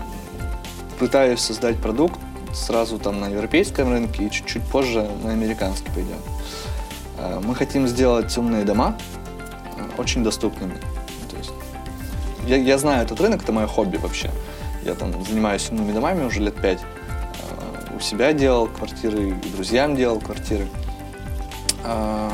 пытаюсь 0.98 1.40
создать 1.40 1.76
продукт 1.76 2.18
сразу 2.54 2.98
там 2.98 3.20
на 3.20 3.26
европейском 3.26 3.92
рынке 3.92 4.28
и 4.28 4.30
чуть-чуть 4.30 4.62
позже 4.62 5.06
на 5.22 5.32
американский 5.32 5.90
пойдем. 5.90 6.22
Э, 7.18 7.38
мы 7.44 7.54
хотим 7.54 7.86
сделать 7.86 8.34
умные 8.38 8.64
дома 8.64 8.96
очень 9.98 10.24
доступными 10.24 10.80
я, 12.46 12.56
я 12.56 12.78
знаю 12.78 13.04
этот 13.04 13.20
рынок, 13.20 13.42
это 13.42 13.52
мое 13.52 13.66
хобби 13.66 13.96
вообще. 13.96 14.30
Я 14.84 14.94
там 14.94 15.12
занимаюсь 15.24 15.70
умными 15.70 15.92
домами 15.92 16.24
уже 16.24 16.40
лет 16.40 16.54
пять. 16.54 16.80
Э, 16.80 17.96
у 17.96 18.00
себя 18.00 18.32
делал 18.32 18.66
квартиры, 18.66 19.30
и 19.30 19.48
друзьям 19.50 19.96
делал 19.96 20.20
квартиры. 20.20 20.66
Э, 21.84 22.30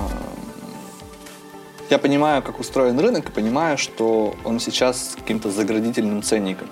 я 1.90 1.98
понимаю, 1.98 2.42
как 2.42 2.60
устроен 2.60 2.98
рынок, 2.98 3.28
и 3.28 3.32
понимаю, 3.32 3.78
что 3.78 4.34
он 4.44 4.60
сейчас 4.60 5.12
с 5.12 5.14
каким-то 5.16 5.50
заградительным 5.50 6.22
ценником. 6.22 6.68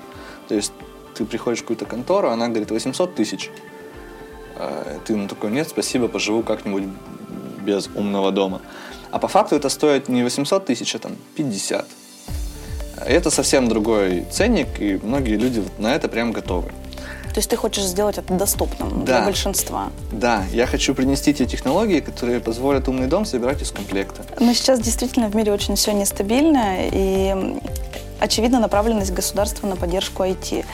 То 0.48 0.54
есть 0.54 0.72
ты 1.14 1.24
приходишь 1.24 1.58
в 1.58 1.62
какую-то 1.62 1.86
контору, 1.86 2.28
она 2.28 2.48
говорит 2.48 2.70
800 2.70 3.14
тысяч. 3.14 3.50
Э, 4.56 4.98
ты 5.04 5.16
ну 5.16 5.28
такой, 5.28 5.50
нет, 5.50 5.68
спасибо, 5.68 6.08
поживу 6.08 6.42
как-нибудь 6.42 6.84
без 7.62 7.88
умного 7.94 8.32
дома. 8.32 8.60
А 9.10 9.18
по 9.18 9.28
факту 9.28 9.56
это 9.56 9.68
стоит 9.68 10.08
не 10.08 10.22
800 10.22 10.66
тысяч, 10.66 10.94
а 10.94 10.98
там 10.98 11.16
50. 11.36 11.86
Это 13.06 13.30
совсем 13.30 13.68
другой 13.68 14.24
ценник, 14.30 14.80
и 14.80 14.98
многие 15.02 15.36
люди 15.36 15.62
на 15.78 15.94
это 15.94 16.08
прям 16.08 16.32
готовы. 16.32 16.70
То 17.38 17.40
есть 17.40 17.50
ты 17.50 17.56
хочешь 17.56 17.84
сделать 17.84 18.18
это 18.18 18.34
доступным 18.34 19.04
да. 19.04 19.18
для 19.18 19.24
большинства? 19.24 19.90
Да, 20.10 20.44
я 20.52 20.66
хочу 20.66 20.94
принести 20.94 21.32
те 21.32 21.46
технологии, 21.46 22.00
которые 22.00 22.40
позволят 22.40 22.88
умный 22.88 23.06
дом 23.06 23.24
собирать 23.24 23.62
из 23.62 23.70
комплекта. 23.70 24.22
Но 24.40 24.52
сейчас 24.54 24.80
действительно 24.80 25.28
в 25.28 25.36
мире 25.36 25.52
очень 25.52 25.76
все 25.76 25.92
нестабильно, 25.92 26.78
и 26.80 27.60
очевидна 28.20 28.60
направленность 28.60 29.12
государства 29.12 29.66
на 29.66 29.76
поддержку 29.76 30.22
IT. 30.24 30.64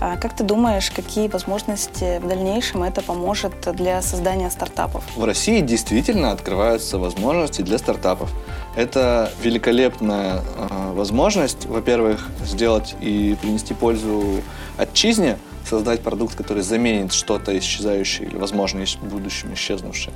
А 0.00 0.16
как 0.16 0.34
ты 0.36 0.44
думаешь, 0.44 0.90
какие 0.90 1.28
возможности 1.28 2.18
в 2.18 2.28
дальнейшем 2.28 2.82
это 2.82 3.02
поможет 3.02 3.52
для 3.74 4.02
создания 4.02 4.50
стартапов? 4.50 5.04
В 5.16 5.24
России 5.24 5.60
действительно 5.60 6.32
открываются 6.32 6.98
возможности 6.98 7.62
для 7.62 7.78
стартапов. 7.78 8.30
Это 8.76 9.32
великолепная 9.42 10.40
э, 10.40 10.92
возможность, 10.92 11.66
во-первых, 11.66 12.28
сделать 12.44 12.94
и 13.00 13.36
принести 13.40 13.74
пользу 13.74 14.42
отчизне, 14.76 15.38
создать 15.68 16.00
продукт, 16.00 16.34
который 16.34 16.62
заменит 16.62 17.12
что-то 17.12 17.56
исчезающее 17.58 18.28
или, 18.28 18.36
возможно, 18.36 18.84
в 18.84 19.04
будущем 19.04 19.54
исчезнувшее. 19.54 20.14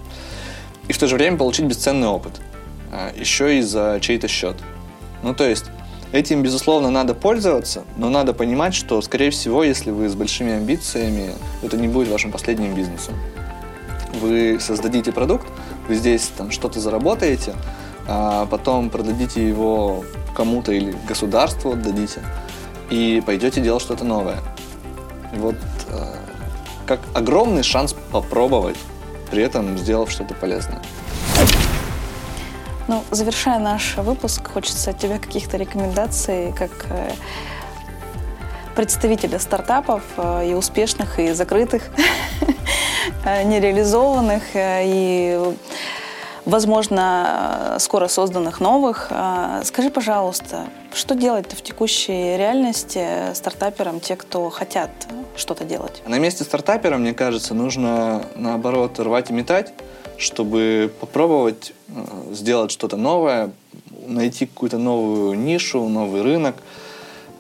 И 0.89 0.93
в 0.93 0.99
то 0.99 1.07
же 1.07 1.17
время 1.17 1.37
получить 1.37 1.67
бесценный 1.67 2.09
опыт. 2.09 2.41
Э, 2.93 3.11
еще 3.17 3.59
и 3.59 3.63
за 3.63 3.99
чей-то 4.01 4.29
счет. 4.29 4.57
Ну, 5.23 5.35
то 5.35 5.45
есть 5.45 5.65
Этим, 6.13 6.43
безусловно, 6.43 6.91
надо 6.91 7.15
пользоваться, 7.15 7.85
но 7.97 8.11
надо 8.11 8.35
понимать, 8.35 8.75
что, 8.75 9.01
скорее 9.01 9.31
всего, 9.31 9.65
если 9.65 9.91
вы 9.91 10.11
с 10.11 10.15
большими 10.15 10.53
амбициями, 10.53 11.31
это 11.63 11.79
не 11.79 11.89
будет 11.89 12.09
вашим 12.09 12.31
последним 12.31 12.75
бизнесом. 12.75 13.15
Вы 14.21 14.59
создадите 14.61 15.11
продукт, 15.11 15.47
вы 15.89 15.95
здесь 15.95 16.31
там 16.37 16.51
что-то 16.51 16.81
заработаете, 16.81 17.55
а 18.07 18.45
потом 18.47 18.91
продадите 18.91 19.47
его 19.47 20.05
кому-то 20.37 20.73
или 20.73 20.95
государству 21.09 21.73
отдадите, 21.73 22.21
и 22.91 23.23
пойдете 23.25 23.63
делать 23.63 23.83
что-то 23.83 24.05
новое. 24.05 24.41
Вот 25.35 25.57
э, 25.89 26.15
как 26.85 27.01
огромный 27.15 27.63
шанс 27.63 27.95
попробовать, 28.11 28.77
при 29.31 29.43
этом 29.43 29.79
сделав 29.79 30.11
что-то 30.11 30.35
полезное. 30.35 30.83
Ну, 32.89 33.05
завершая 33.11 33.59
наш 33.61 33.97
выпуск, 33.97 34.51
хочется 34.53 34.91
от 34.91 34.99
тебя 34.99 35.19
каких-то 35.19 35.57
рекомендаций, 35.57 36.53
как 36.53 36.71
э, 36.91 37.13
представителя 38.75 39.39
стартапов 39.39 40.03
э, 40.17 40.51
и 40.51 40.55
успешных, 40.55 41.21
и 41.21 41.31
закрытых, 41.31 41.85
э, 43.25 43.45
нереализованных, 43.45 44.43
и, 44.55 45.55
возможно, 46.45 47.77
скоро 47.79 48.09
созданных 48.09 48.59
новых. 48.59 49.13
Скажи, 49.63 49.91
пожалуйста, 49.91 50.65
что 50.93 51.15
делать 51.15 51.53
в 51.53 51.63
текущей 51.63 52.37
реальности 52.37 53.33
стартаперам, 53.35 54.01
те, 54.01 54.17
кто 54.17 54.51
хотят 54.51 54.91
что-то 55.37 55.65
делать? 55.65 56.03
На 56.05 56.19
месте 56.19 56.43
стартапера, 56.43 56.97
мне 56.97 57.15
кажется, 57.15 57.55
нужно, 57.55 58.25
наоборот, 58.35 58.99
рвать 58.99 59.31
и 59.31 59.33
метать, 59.33 59.73
чтобы 60.23 60.91
попробовать 61.01 61.73
э, 61.89 62.33
сделать 62.33 62.71
что-то 62.71 62.97
новое, 62.97 63.51
найти 64.07 64.47
какую-то 64.47 64.79
новую 64.79 65.35
нишу, 65.35 65.89
новый 65.89 66.23
рынок. 66.23 66.57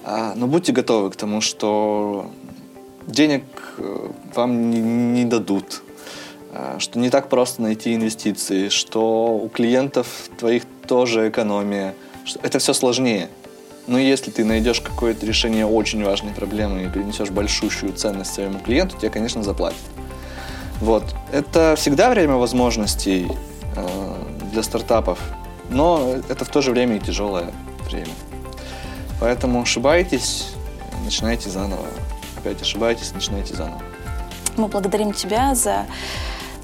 А, 0.04 0.34
но 0.34 0.48
будьте 0.48 0.72
готовы 0.72 1.10
к 1.10 1.16
тому, 1.16 1.40
что 1.40 2.26
денег 3.06 3.44
э, 3.78 4.10
вам 4.34 4.70
не, 5.14 5.24
дадут, 5.24 5.82
а, 6.52 6.80
что 6.80 6.98
не 6.98 7.08
так 7.08 7.28
просто 7.28 7.62
найти 7.62 7.94
инвестиции, 7.94 8.68
что 8.68 9.36
у 9.36 9.48
клиентов 9.48 10.28
твоих 10.38 10.64
тоже 10.88 11.28
экономия. 11.28 11.94
Это 12.42 12.58
все 12.58 12.72
сложнее. 12.72 13.28
Но 13.86 13.98
если 13.98 14.30
ты 14.30 14.44
найдешь 14.44 14.80
какое-то 14.80 15.24
решение 15.24 15.66
очень 15.66 16.04
важной 16.04 16.32
проблемы 16.32 16.84
и 16.84 16.88
принесешь 16.88 17.30
большущую 17.30 17.92
ценность 17.92 18.34
своему 18.34 18.58
клиенту, 18.58 18.96
тебе, 18.98 19.10
конечно, 19.10 19.42
заплатят. 19.42 19.80
Вот. 20.82 21.04
Это 21.30 21.74
всегда 21.76 22.10
время 22.10 22.34
возможностей 22.34 23.30
э, 23.76 24.14
для 24.50 24.64
стартапов, 24.64 25.20
но 25.70 26.16
это 26.28 26.44
в 26.44 26.48
то 26.48 26.60
же 26.60 26.72
время 26.72 26.96
и 26.96 26.98
тяжелое 26.98 27.52
время. 27.88 28.10
Поэтому 29.20 29.62
ошибаетесь, 29.62 30.54
начинайте 31.04 31.50
заново. 31.50 31.86
Опять 32.36 32.60
ошибаетесь, 32.60 33.12
начинайте 33.14 33.54
заново. 33.54 33.80
Мы 34.56 34.66
благодарим 34.66 35.12
тебя 35.12 35.54
за 35.54 35.86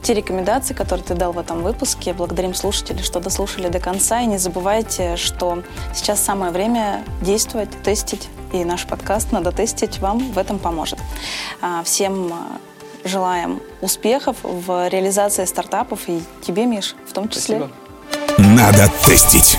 те 0.03 0.15
рекомендации, 0.15 0.75
которые 0.75 1.05
ты 1.05 1.15
дал 1.15 1.31
в 1.31 1.39
этом 1.39 1.63
выпуске. 1.63 2.13
Благодарим 2.13 2.55
слушателей, 2.55 3.05
что 3.05 3.21
дослушали 3.21 3.69
до 3.69 3.79
конца. 3.79 4.21
И 4.21 4.27
не 4.27 4.39
забывайте, 4.39 5.17
что 5.17 5.63
сейчас 5.95 6.21
самое 6.21 6.51
время 6.51 7.05
действовать, 7.23 7.71
тестить. 7.85 8.29
И 8.53 8.65
наш 8.65 8.85
подкаст 8.85 9.31
«Надо 9.31 9.53
тестить» 9.53 10.01
вам 10.01 10.33
в 10.33 10.39
этом 10.39 10.59
поможет. 10.59 10.99
А, 11.61 11.85
всем 11.85 12.33
желаем 13.09 13.61
успехов 13.81 14.37
в 14.43 14.89
реализации 14.89 15.45
стартапов 15.45 16.09
и 16.09 16.23
тебе, 16.43 16.67
Миш, 16.67 16.95
в 17.09 17.13
том 17.13 17.29
числе. 17.29 17.57
Спасибо. 17.57 18.49
Надо 18.55 18.91
тестить. 19.05 19.59